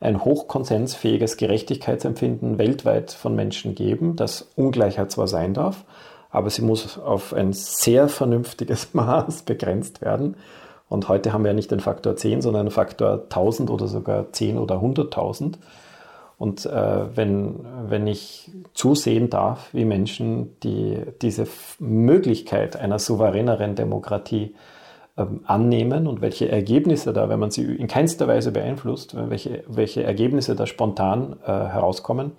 ein 0.00 0.24
hochkonsensfähiges 0.24 1.36
Gerechtigkeitsempfinden 1.36 2.58
weltweit 2.58 3.10
von 3.10 3.34
Menschen 3.34 3.74
geben, 3.74 4.16
das 4.16 4.52
Ungleichheit 4.54 5.10
zwar 5.10 5.26
sein 5.26 5.54
darf, 5.54 5.84
aber 6.30 6.50
sie 6.50 6.62
muss 6.62 6.98
auf 6.98 7.32
ein 7.32 7.52
sehr 7.52 8.08
vernünftiges 8.08 8.90
Maß 8.94 9.42
begrenzt 9.42 10.02
werden 10.02 10.36
und 10.88 11.08
heute 11.08 11.32
haben 11.32 11.44
wir 11.44 11.50
ja 11.50 11.54
nicht 11.54 11.70
den 11.70 11.80
Faktor 11.80 12.16
10, 12.16 12.42
sondern 12.42 12.60
einen 12.60 12.70
Faktor 12.70 13.24
1000 13.24 13.70
oder 13.70 13.88
sogar 13.88 14.32
10 14.32 14.58
oder 14.58 14.76
100.000. 14.76 15.54
Und 16.38 16.66
äh, 16.66 17.16
wenn, 17.16 17.60
wenn 17.88 18.06
ich 18.06 18.50
zusehen 18.74 19.30
darf, 19.30 19.72
wie 19.72 19.84
Menschen 19.84 20.56
die, 20.62 20.98
diese 21.22 21.48
Möglichkeit 21.78 22.76
einer 22.76 22.98
souveräneren 22.98 23.74
Demokratie 23.74 24.54
ähm, 25.16 25.40
annehmen 25.46 26.06
und 26.06 26.20
welche 26.20 26.50
Ergebnisse 26.50 27.14
da, 27.14 27.30
wenn 27.30 27.40
man 27.40 27.50
sie 27.50 27.64
in 27.64 27.88
keinster 27.88 28.28
Weise 28.28 28.52
beeinflusst, 28.52 29.16
welche, 29.30 29.64
welche 29.66 30.04
Ergebnisse 30.04 30.54
da 30.54 30.66
spontan 30.66 31.36
äh, 31.42 31.46
herauskommen, 31.46 32.32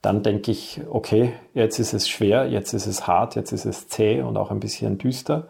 dann 0.00 0.22
denke 0.22 0.50
ich, 0.50 0.80
okay, 0.88 1.34
jetzt 1.52 1.78
ist 1.78 1.92
es 1.92 2.08
schwer, 2.08 2.46
jetzt 2.46 2.72
ist 2.72 2.86
es 2.86 3.06
hart, 3.06 3.36
jetzt 3.36 3.52
ist 3.52 3.66
es 3.66 3.86
zäh 3.86 4.22
und 4.22 4.38
auch 4.38 4.50
ein 4.50 4.60
bisschen 4.60 4.96
düster. 4.96 5.48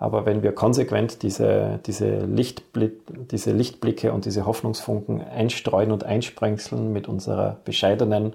Aber 0.00 0.24
wenn 0.24 0.42
wir 0.42 0.52
konsequent 0.52 1.22
diese, 1.22 1.78
diese, 1.84 2.20
Lichtblick, 2.24 3.02
diese 3.30 3.52
Lichtblicke 3.52 4.12
und 4.14 4.24
diese 4.24 4.46
Hoffnungsfunken 4.46 5.22
einstreuen 5.22 5.92
und 5.92 6.04
einsprengseln 6.04 6.90
mit 6.90 7.06
unserer 7.06 7.58
bescheidenen 7.66 8.32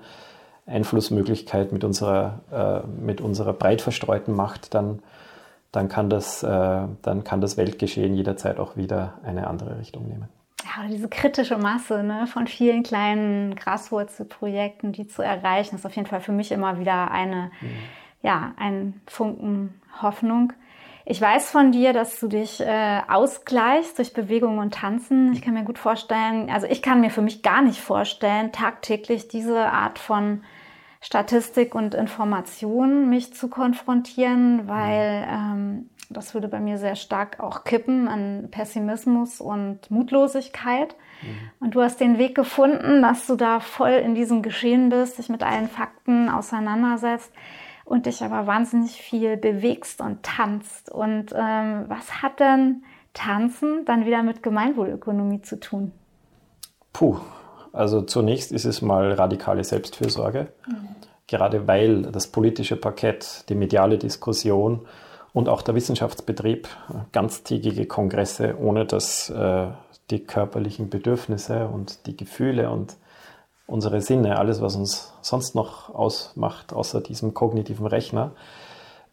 Einflussmöglichkeit, 0.68 1.72
mit 1.72 1.84
unserer, 1.84 2.84
äh, 2.86 2.88
mit 2.88 3.20
unserer 3.20 3.54
breit 3.54 3.82
verstreuten 3.82 4.36
Macht, 4.36 4.76
dann, 4.76 5.02
dann, 5.72 5.90
kann 5.90 6.08
das, 6.08 6.44
äh, 6.44 6.48
dann 7.02 7.24
kann 7.24 7.42
das 7.42 7.58
Weltgeschehen 7.58 8.14
jederzeit 8.14 8.60
auch 8.60 8.78
wieder 8.78 9.16
eine 9.24 9.48
andere 9.48 9.80
Richtung 9.80 10.08
nehmen. 10.08 10.30
Ja, 10.64 10.88
diese 10.88 11.08
kritische 11.10 11.58
Masse 11.58 12.04
ne, 12.04 12.28
von 12.28 12.46
vielen 12.46 12.84
kleinen 12.84 13.56
Graswurzelprojekten, 13.56 14.92
die 14.92 15.08
zu 15.08 15.24
erreichen, 15.24 15.76
ist 15.76 15.86
auf 15.86 15.96
jeden 15.96 16.08
Fall 16.08 16.22
für 16.22 16.32
mich 16.32 16.52
immer 16.52 16.80
wieder 16.80 17.10
eine, 17.10 17.50
mhm. 17.62 17.70
ja, 18.22 18.54
ein 18.58 19.02
Funken 19.08 19.82
Hoffnung. 20.04 20.54
Ich 21.08 21.22
weiß 21.22 21.52
von 21.52 21.72
dir, 21.72 21.94
dass 21.94 22.20
du 22.20 22.28
dich 22.28 22.60
äh, 22.62 23.02
ausgleichst 23.08 24.00
durch 24.00 24.14
Bewegung 24.14 24.58
und 24.58 24.74
Tanzen. 24.74 25.34
Ich 25.34 25.44
kann 25.44 25.54
mir 25.54 25.64
gut 25.64 25.78
vorstellen, 25.78 26.50
also 26.50 26.66
ich 26.66 26.82
kann 26.82 27.00
mir 27.00 27.12
für 27.12 27.22
mich 27.22 27.44
gar 27.44 27.62
nicht 27.62 27.80
vorstellen, 27.80 28.52
tagtäglich 28.52 29.28
diese 29.28 29.68
Art 29.72 30.00
von 30.00 30.44
Statistik 31.02 31.76
und 31.76 31.94
Information 31.94 33.08
mich 33.08 33.36
zu 33.36 33.50
konfrontieren, 33.50 34.68
weil 34.68 35.28
ähm, 35.30 35.90
das 36.10 36.34
würde 36.34 36.48
bei 36.48 36.60
mir 36.60 36.80
sehr 36.80 36.96
stark 36.96 37.40
auch 37.40 37.64
kippen 37.64 38.08
an 38.08 38.48
Pessimismus 38.50 39.40
und 39.40 39.92
Mutlosigkeit. 39.92 40.96
Mhm. 41.22 41.50
Und 41.60 41.76
du 41.76 41.82
hast 41.84 42.00
den 42.00 42.18
Weg 42.18 42.34
gefunden, 42.34 43.04
dass 43.04 43.28
du 43.28 43.36
da 43.36 43.60
voll 43.60 43.92
in 43.92 44.16
diesem 44.16 44.42
Geschehen 44.42 44.90
bist, 44.90 45.20
dich 45.20 45.30
mit 45.30 45.44
allen 45.44 45.70
Fakten 45.70 46.30
auseinandersetzt 46.30 47.32
und 47.86 48.08
dich 48.08 48.24
aber 48.24 48.48
wahnsinnig 48.48 49.00
viel 49.02 49.38
bewegst 49.38 50.02
und 50.02 50.24
tanzt. 50.24 50.92
Und 50.92 51.34
ähm, 51.34 51.86
was 51.88 52.22
hat 52.22 52.40
denn 52.40 52.84
Tanzen 53.14 53.86
dann 53.86 54.06
wieder 54.06 54.24
mit 54.24 54.44
Gemeinwohlökonomie 54.44 55.42
zu 55.42 55.60
tun? 55.60 55.92
Puh, 56.92 57.20
also 57.72 58.02
zunächst 58.02 58.52
ist 58.52 58.66
es 58.66 58.82
mal 58.82 59.14
radikale 59.14 59.64
Selbstfürsorge, 59.64 60.48
mhm. 60.68 60.88
gerade 61.28 61.68
weil 61.68 62.02
das 62.04 62.28
politische 62.28 62.76
Parkett, 62.76 63.46
die 63.50 63.56
mediale 63.56 63.98
Diskussion 63.98 64.88
und 65.34 65.48
auch 65.48 65.62
der 65.62 65.76
Wissenschaftsbetrieb 65.76 66.68
ganztägige 67.12 67.86
Kongresse, 67.86 68.56
ohne 68.58 68.86
dass 68.86 69.30
äh, 69.30 69.68
die 70.10 70.24
körperlichen 70.24 70.90
Bedürfnisse 70.90 71.68
und 71.68 72.08
die 72.08 72.16
Gefühle 72.16 72.70
und 72.70 72.96
unsere 73.68 74.02
Sinne, 74.02 74.38
alles, 74.38 74.62
was 74.62 74.76
uns 74.76 75.14
sonst 75.22 75.56
noch 75.56 75.94
ausmacht, 75.94 76.74
außer 76.74 77.02
diesem 77.02 77.34
kognitiven 77.34 77.88
Rechner, 77.88 78.32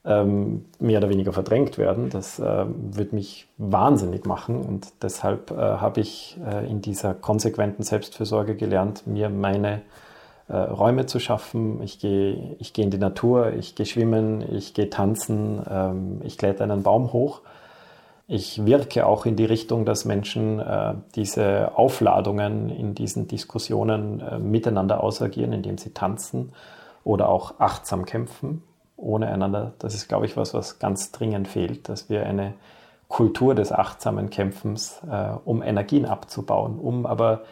ähm, 0.05 0.65
mehr 0.81 0.99
oder 0.99 1.09
weniger 1.09 1.33
verdrängt 1.33 1.79
werden. 1.79 2.11
Das 2.11 2.39
äh, 2.39 2.65
wird 2.67 3.13
mich 3.13 3.47
wahnsinnig 3.57 4.27
machen 4.27 4.61
und 4.61 4.93
deshalb 5.03 5.51
äh, 5.53 5.55
habe 5.55 6.01
ich 6.01 6.39
äh, 6.45 6.69
in 6.69 6.81
dieser 6.81 7.15
konsequenten 7.15 7.83
Selbstfürsorge 7.83 8.57
gelernt, 8.57 9.07
mir 9.07 9.31
meine 9.31 9.83
äh, 10.49 10.57
Räume 10.57 11.07
zu 11.07 11.21
schaffen. 11.21 11.81
Ich 11.83 12.01
gehe 12.01 12.57
ich 12.59 12.73
geh 12.73 12.83
in 12.83 12.91
die 12.91 12.99
Natur, 12.99 13.53
ich 13.53 13.77
gehe 13.77 13.87
schwimmen, 13.87 14.45
ich 14.55 14.75
gehe 14.75 14.91
tanzen, 14.91 15.63
ähm, 15.71 16.21
ich 16.25 16.37
kletter 16.37 16.65
einen 16.65 16.83
Baum 16.83 17.13
hoch 17.13 17.43
ich 18.33 18.65
wirke 18.65 19.05
auch 19.05 19.27
in 19.27 19.37
die 19.37 19.45
Richtung, 19.45 19.85
dass 19.85 20.07
Menschen 20.07 20.59
äh, 20.59 20.95
diese 21.15 21.73
Aufladungen 21.77 22.71
in 22.71 22.95
diesen 22.95 23.29
Diskussionen 23.29 24.21
äh, 24.21 24.39
miteinander 24.39 25.05
ausagieren, 25.05 25.53
indem 25.53 25.77
sie 25.77 25.91
tanzen 25.91 26.53
oder 27.05 27.29
auch 27.29 27.61
achtsam 27.61 28.07
kämpfen, 28.07 28.63
ohne 28.97 29.27
einander. 29.27 29.75
Das 29.81 29.95
ist, 29.95 30.09
glaube 30.09 30.25
ich, 30.25 30.35
was, 30.39 30.55
was 30.55 30.79
ganz 30.79 31.13
dringend 31.13 31.47
fehlt, 31.47 31.91
dass 31.91 32.09
wir 32.09 32.25
eine 32.25 32.55
Kultur 33.07 33.55
des 33.55 33.71
achtsamen 33.71 34.31
Kämpfens, 34.31 35.03
äh, 35.11 35.35
um 35.45 35.63
Energien 35.63 36.07
abzubauen, 36.07 36.79
um 36.79 37.05
aber 37.05 37.43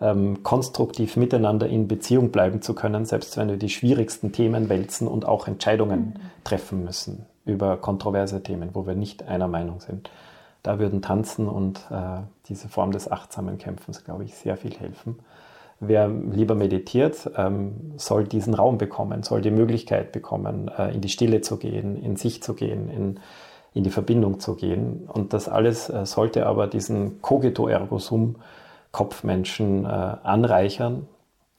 ähm, 0.00 0.44
konstruktiv 0.44 1.16
miteinander 1.16 1.66
in 1.66 1.88
Beziehung 1.88 2.30
bleiben 2.30 2.62
zu 2.62 2.74
können, 2.74 3.06
selbst 3.06 3.36
wenn 3.36 3.48
wir 3.48 3.56
die 3.56 3.70
schwierigsten 3.70 4.30
Themen 4.30 4.68
wälzen 4.68 5.08
und 5.08 5.26
auch 5.26 5.48
Entscheidungen 5.48 6.00
mhm. 6.00 6.44
treffen 6.44 6.84
müssen 6.84 7.26
über 7.44 7.76
kontroverse 7.76 8.40
Themen, 8.40 8.70
wo 8.74 8.86
wir 8.86 8.94
nicht 8.94 9.26
einer 9.26 9.48
Meinung 9.48 9.80
sind. 9.80 10.10
Da 10.68 10.78
würden 10.78 11.00
Tanzen 11.00 11.48
und 11.48 11.78
äh, 11.90 12.20
diese 12.50 12.68
Form 12.68 12.92
des 12.92 13.10
achtsamen 13.10 13.56
Kämpfens, 13.56 14.04
glaube 14.04 14.24
ich, 14.24 14.34
sehr 14.34 14.58
viel 14.58 14.74
helfen. 14.74 15.18
Wer 15.80 16.08
lieber 16.08 16.54
meditiert, 16.54 17.30
ähm, 17.38 17.94
soll 17.96 18.24
diesen 18.24 18.52
Raum 18.52 18.76
bekommen, 18.76 19.22
soll 19.22 19.40
die 19.40 19.50
Möglichkeit 19.50 20.12
bekommen, 20.12 20.70
äh, 20.76 20.92
in 20.92 21.00
die 21.00 21.08
Stille 21.08 21.40
zu 21.40 21.56
gehen, 21.56 21.96
in 21.96 22.16
sich 22.16 22.42
zu 22.42 22.52
gehen, 22.52 22.90
in, 22.90 23.18
in 23.72 23.82
die 23.82 23.88
Verbindung 23.88 24.40
zu 24.40 24.56
gehen. 24.56 25.08
Und 25.10 25.32
das 25.32 25.48
alles 25.48 25.88
äh, 25.88 26.04
sollte 26.04 26.44
aber 26.44 26.66
diesen 26.66 27.22
Cogito 27.22 27.66
ergo 27.66 27.98
sum 27.98 28.36
Kopfmenschen 28.92 29.86
äh, 29.86 29.88
anreichern. 29.88 31.08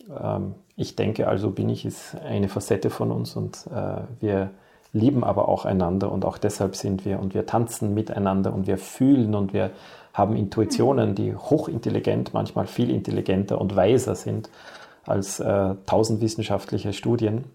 Ähm, 0.08 0.54
ich 0.76 0.96
denke 0.96 1.28
also, 1.28 1.50
bin 1.50 1.70
ich 1.70 1.84
ist 1.84 2.16
eine 2.24 2.48
Facette 2.48 2.92
von 2.92 3.12
uns 3.12 3.36
und 3.36 3.66
äh, 3.74 4.02
wir 4.20 4.52
lieben 4.92 5.24
aber 5.24 5.48
auch 5.50 5.66
einander 5.66 6.12
und 6.12 6.26
auch 6.26 6.38
deshalb 6.38 6.76
sind 6.76 7.06
wir 7.06 7.20
und 7.20 7.34
wir 7.34 7.46
tanzen 7.46 7.94
miteinander 7.94 8.54
und 8.54 8.68
wir 8.68 8.78
fühlen 8.78 9.36
und 9.36 9.54
wir 9.54 9.72
haben 10.14 10.36
Intuitionen, 10.36 11.16
die 11.16 11.36
hochintelligent, 11.36 12.34
manchmal 12.34 12.68
viel 12.68 12.90
intelligenter 12.90 13.60
und 13.60 13.76
weiser 13.76 14.16
sind 14.16 14.50
als 15.06 15.40
äh, 15.40 15.76
tausend 15.86 16.22
wissenschaftliche 16.22 16.94
Studien. 16.94 17.46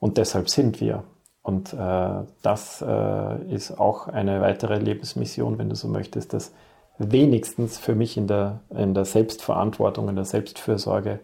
Und 0.00 0.16
deshalb 0.16 0.48
sind 0.48 0.80
wir. 0.80 1.04
Und 1.42 1.72
äh, 1.72 2.08
das 2.42 2.84
äh, 2.86 3.54
ist 3.54 3.78
auch 3.78 4.08
eine 4.08 4.40
weitere 4.40 4.78
Lebensmission, 4.78 5.58
wenn 5.58 5.68
du 5.68 5.74
so 5.74 5.88
möchtest, 5.88 6.32
das 6.32 6.52
wenigstens 6.98 7.78
für 7.78 7.94
mich 7.94 8.16
in 8.16 8.26
der, 8.26 8.60
in 8.70 8.94
der 8.94 9.04
Selbstverantwortung, 9.04 10.08
in 10.08 10.16
der 10.16 10.24
Selbstfürsorge 10.24 11.20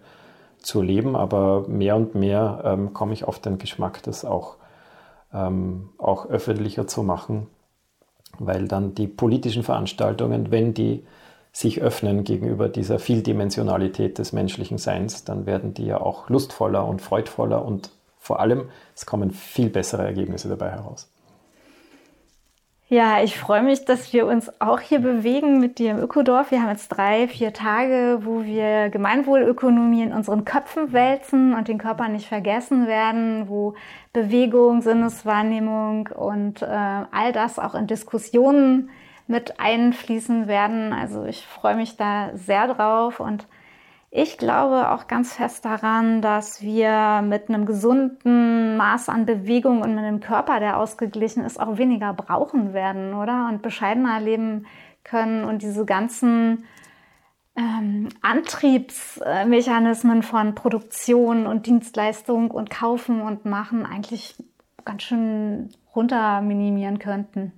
zu 0.59 0.83
leben. 0.83 1.17
Aber 1.17 1.67
mehr 1.69 1.97
und 1.97 2.15
mehr 2.15 2.63
ähm, 2.65 2.93
komme 2.93 3.13
ich 3.13 3.25
auf 3.25 3.39
den 3.39 3.59
Geschmack, 3.59 4.03
das 4.03 4.25
auch 4.25 4.57
ähm, 5.35 5.91
auch 5.99 6.27
öffentlicher 6.27 6.87
zu 6.87 7.03
machen, 7.03 7.49
weil 8.39 8.69
dann 8.69 8.95
die 8.95 9.07
politischen 9.07 9.63
Veranstaltungen, 9.63 10.51
wenn 10.51 10.75
die 10.75 11.05
sich 11.53 11.81
öffnen 11.81 12.25
gegenüber 12.25 12.69
dieser 12.69 12.99
Vieldimensionalität 12.99 14.19
des 14.19 14.33
menschlichen 14.33 14.79
Seins, 14.79 15.25
dann 15.25 15.47
werden 15.47 15.73
die 15.73 15.87
ja 15.87 16.01
auch 16.01 16.29
lustvoller 16.29 16.87
und 16.87 17.01
freudvoller 17.01 17.65
und 17.65 17.91
vor 18.19 18.41
allem, 18.41 18.69
es 18.95 19.07
kommen 19.07 19.31
viel 19.31 19.69
bessere 19.69 20.03
Ergebnisse 20.03 20.49
dabei 20.49 20.71
heraus. 20.71 21.14
Ja, 22.89 23.23
ich 23.23 23.39
freue 23.39 23.63
mich, 23.63 23.87
dass 23.87 24.13
wir 24.13 24.27
uns 24.27 24.61
auch 24.61 24.79
hier 24.79 24.99
bewegen 24.99 25.59
mit 25.59 25.79
dir 25.79 25.93
im 25.93 25.99
Ökodorf. 25.99 26.51
Wir 26.51 26.61
haben 26.61 26.69
jetzt 26.69 26.89
drei, 26.89 27.29
vier 27.29 27.55
Tage, 27.55 28.21
wo 28.25 28.45
wir 28.45 28.91
Gemeinwohlökonomie 28.91 30.03
in 30.03 30.13
unseren 30.13 30.45
Köpfen 30.45 30.93
wälzen 30.93 31.55
und 31.55 31.69
den 31.69 31.79
Körper 31.79 32.09
nicht 32.09 32.29
vergessen 32.29 32.87
werden, 32.87 33.49
wo 33.49 33.75
Bewegung, 34.13 34.83
Sinneswahrnehmung 34.83 36.09
und 36.09 36.61
äh, 36.61 36.67
all 36.67 37.33
das 37.33 37.59
auch 37.59 37.75
in 37.75 37.87
Diskussionen 37.87 38.91
mit 39.27 39.59
einfließen 39.59 40.47
werden. 40.47 40.93
Also 40.93 41.25
ich 41.25 41.47
freue 41.47 41.77
mich 41.77 41.97
da 41.97 42.31
sehr 42.35 42.69
drauf 42.69 43.19
und 43.19 43.47
Ich 44.17 44.39
glaube 44.39 44.93
auch 44.93 45.09
ganz 45.09 45.33
fest 45.33 45.65
daran, 45.65 46.23
dass 46.23 46.63
wir 46.63 47.21
mit 47.23 47.49
einem 47.49 47.67
gesunden 47.67 48.77
Maß 48.77 49.09
an 49.09 49.27
Bewegung 49.27 49.83
und 49.83 49.97
mit 49.97 50.05
einem 50.05 50.21
Körper, 50.21 50.61
der 50.61 50.79
ausgeglichen 50.79 51.45
ist, 51.45 51.59
auch 51.59 51.79
weniger 51.79 52.15
brauchen 52.15 52.73
werden, 52.73 53.15
oder? 53.15 53.49
Und 53.49 53.61
bescheidener 53.61 54.21
leben 54.21 54.67
können 55.03 55.43
und 55.43 55.63
diese 55.63 55.85
ganzen 55.85 56.65
ähm, 57.57 58.09
Antriebsmechanismen 58.23 60.23
von 60.23 60.55
Produktion 60.55 61.49
und 61.49 61.67
Dienstleistung 61.67 62.53
und 62.53 62.71
Kaufen 62.71 63.21
und 63.21 63.45
Machen 63.45 63.85
eigentlich 63.85 64.37
ganz 64.85 65.03
schön 65.03 65.71
runter 65.93 66.41
minimieren 66.41 67.01
könnten. 67.01 67.51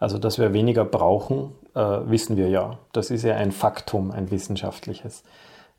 Also, 0.00 0.18
dass 0.18 0.40
wir 0.40 0.52
weniger 0.52 0.84
brauchen, 0.84 1.52
äh, 1.76 1.78
wissen 1.78 2.36
wir 2.36 2.48
ja. 2.48 2.80
Das 2.92 3.12
ist 3.12 3.22
ja 3.22 3.36
ein 3.36 3.52
Faktum, 3.52 4.10
ein 4.10 4.32
wissenschaftliches, 4.32 5.22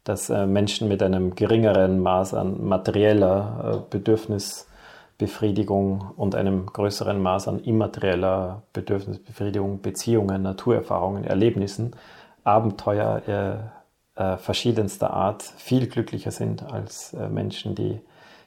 dass 0.03 0.29
äh, 0.29 0.45
Menschen 0.45 0.87
mit 0.87 1.03
einem 1.03 1.35
geringeren 1.35 1.99
Maß 1.99 2.33
an 2.33 2.65
materieller 2.65 3.63
äh, 3.63 3.77
Bedürfnisbefriedigung 3.89 6.11
und 6.15 6.35
einem 6.35 6.65
größeren 6.65 7.21
Maß 7.21 7.47
an 7.47 7.59
immaterieller 7.59 8.63
Bedürfnisbefriedigung, 8.73 9.81
Beziehungen, 9.81 10.41
Naturerfahrungen, 10.41 11.23
Erlebnissen, 11.23 11.95
Abenteuer 12.43 13.71
äh, 14.15 14.37
verschiedenster 14.37 15.13
Art 15.13 15.41
viel 15.41 15.87
glücklicher 15.87 16.31
sind 16.31 16.63
als 16.63 17.15
Menschen, 17.31 17.75
die 17.75 18.01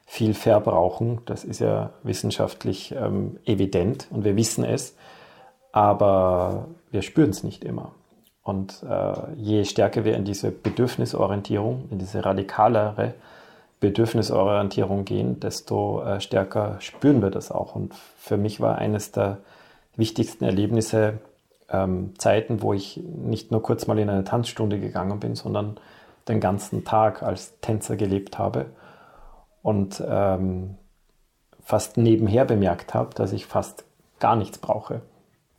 viel 0.05 0.35
verbrauchen. 0.35 1.23
Das 1.25 1.43
ist 1.43 1.61
ja 1.61 1.95
wissenschaftlich 2.03 2.93
ähm, 2.93 3.39
evident 3.45 4.09
und 4.11 4.25
wir 4.25 4.37
wissen 4.37 4.63
es 4.63 4.95
aber 5.75 6.69
wir 6.93 7.03
spüren 7.03 7.31
es 7.31 7.43
nicht 7.43 7.65
immer. 7.65 7.91
Und 8.45 8.83
äh, 8.89 9.33
je 9.37 9.65
stärker 9.65 10.05
wir 10.05 10.17
in 10.17 10.25
diese 10.25 10.51
Bedürfnisorientierung, 10.51 11.89
in 11.91 11.99
diese 11.99 12.25
radikalere 12.25 13.15
Bedürfnisorientierung 13.81 15.07
gehen, 15.07 15.41
desto 15.41 16.03
äh, 16.03 16.21
stärker 16.21 16.77
spüren 16.81 17.23
wir 17.23 17.31
das 17.31 17.51
auch. 17.51 17.75
Und 17.75 17.95
für 17.95 18.37
mich 18.37 18.61
war 18.61 18.77
eines 18.77 19.13
der 19.13 19.39
wichtigsten 19.97 20.45
Erlebnisse 20.45 21.21
ähm, 21.71 22.13
Zeiten, 22.19 22.61
wo 22.61 22.75
ich 22.75 22.99
nicht 22.99 23.51
nur 23.51 23.63
kurz 23.63 23.87
mal 23.87 23.99
in 23.99 24.11
eine 24.11 24.25
Tanzstunde 24.25 24.79
gegangen 24.79 25.21
bin, 25.21 25.35
sondern 25.35 25.79
den 26.29 26.41
ganzen 26.41 26.85
Tag 26.85 27.23
als 27.23 27.59
Tänzer 27.61 27.97
gelebt 27.97 28.39
habe 28.39 28.67
und 29.63 30.03
ähm, 30.07 30.77
fast 31.63 31.97
nebenher 31.97 32.45
bemerkt 32.45 32.93
habe, 32.93 33.15
dass 33.15 33.33
ich 33.33 33.47
fast 33.47 33.85
gar 34.21 34.37
nichts 34.37 34.59
brauche 34.59 35.01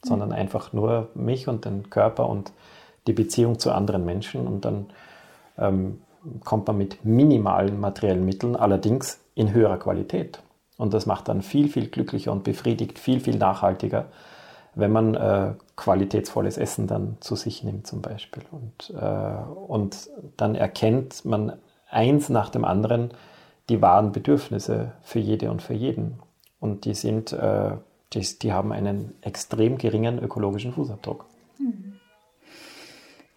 sondern 0.06 0.32
einfach 0.32 0.72
nur 0.72 1.10
mich 1.16 1.48
und 1.48 1.66
den 1.66 1.90
Körper 1.90 2.30
und 2.30 2.52
die 3.08 3.14
Beziehung 3.14 3.60
zu 3.60 3.72
anderen 3.72 4.06
Menschen. 4.06 4.48
Und 4.48 4.66
dann 4.66 4.88
ähm, 5.58 6.02
kommt 6.44 6.68
man 6.68 6.78
mit 6.78 7.06
minimalen 7.06 7.80
materiellen 7.80 8.26
Mitteln, 8.26 8.56
allerdings 8.56 9.20
in 9.36 9.54
höherer 9.54 9.78
Qualität. 9.78 10.40
Und 10.78 10.94
das 10.94 11.06
macht 11.06 11.30
dann 11.30 11.42
viel, 11.42 11.70
viel 11.70 11.88
glücklicher 11.88 12.32
und 12.32 12.44
befriedigt, 12.44 13.00
viel, 13.00 13.20
viel 13.20 13.38
nachhaltiger, 13.38 14.08
wenn 14.74 14.92
man 14.92 15.16
äh, 15.16 15.54
qualitätsvolles 15.78 16.58
Essen 16.58 16.88
dann 16.88 17.18
zu 17.22 17.36
sich 17.36 17.64
nimmt 17.64 17.88
zum 17.88 18.02
Beispiel. 18.02 18.44
Und, 18.52 18.94
äh, 19.00 19.44
und 19.68 20.10
dann 20.36 20.56
erkennt 20.56 21.24
man 21.24 21.54
eins 21.90 22.30
nach 22.30 22.50
dem 22.50 22.66
anderen 22.66 23.12
die 23.70 23.82
wahren 23.82 24.12
Bedürfnisse 24.12 24.92
für 25.02 25.20
jede 25.20 25.50
und 25.50 25.62
für 25.62 25.74
jeden. 25.74 26.20
Und 26.60 26.86
die 26.86 26.94
sind 26.94 27.32
äh, 27.32 27.78
die, 28.14 28.40
die 28.40 28.54
haben 28.54 28.72
einen 28.72 29.14
extrem 29.22 29.78
geringen 29.78 30.20
ökologischen 30.20 30.74
Fußabdruck. 30.74 31.26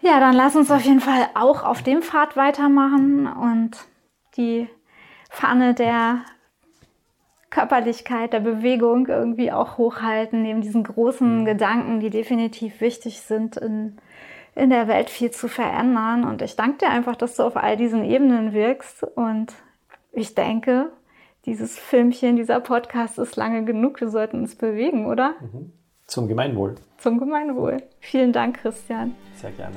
Ja, 0.09 0.21
dann 0.21 0.35
lass 0.35 0.57
uns 0.57 0.71
auf 0.71 0.85
jeden 0.85 1.01
Fall 1.01 1.29
auch 1.35 1.63
auf 1.63 1.83
dem 1.83 2.01
Pfad 2.01 2.35
weitermachen 2.35 3.27
und 3.27 3.77
die 4.39 4.67
Pfanne 5.29 5.75
der 5.75 6.23
Körperlichkeit, 7.51 8.33
der 8.33 8.41
Bewegung 8.41 9.07
irgendwie 9.07 9.53
auch 9.53 9.77
hochhalten, 9.77 10.41
neben 10.41 10.63
diesen 10.63 10.83
großen 10.83 11.41
mhm. 11.41 11.45
Gedanken, 11.45 12.01
die 12.01 12.09
definitiv 12.09 12.81
wichtig 12.81 13.21
sind, 13.21 13.59
in, 13.59 13.99
in 14.55 14.71
der 14.71 14.89
Welt 14.89 15.11
viel 15.11 15.31
zu 15.31 15.47
verändern. 15.47 16.25
Und 16.25 16.41
ich 16.41 16.57
danke 16.57 16.87
dir 16.87 16.91
einfach, 16.91 17.15
dass 17.15 17.37
du 17.37 17.43
auf 17.43 17.59
all 17.59 17.77
diesen 17.77 18.03
Ebenen 18.03 18.55
wirkst. 18.55 19.03
Und 19.03 19.53
ich 20.13 20.35
denke, 20.35 20.91
dieses 21.45 21.79
Filmchen, 21.79 22.37
dieser 22.37 22.61
Podcast 22.61 23.19
ist 23.19 23.37
lange 23.37 23.67
genug. 23.67 24.01
Wir 24.01 24.09
sollten 24.09 24.41
uns 24.41 24.57
bewegen, 24.57 25.05
oder? 25.05 25.35
Mhm. 25.41 25.71
Zum 26.07 26.29
Gemeinwohl. 26.29 26.77
Zum 26.97 27.19
Gemeinwohl. 27.19 27.83
Vielen 28.01 28.33
Dank, 28.33 28.63
Christian. 28.63 29.15
Sehr 29.35 29.51
gerne. 29.51 29.77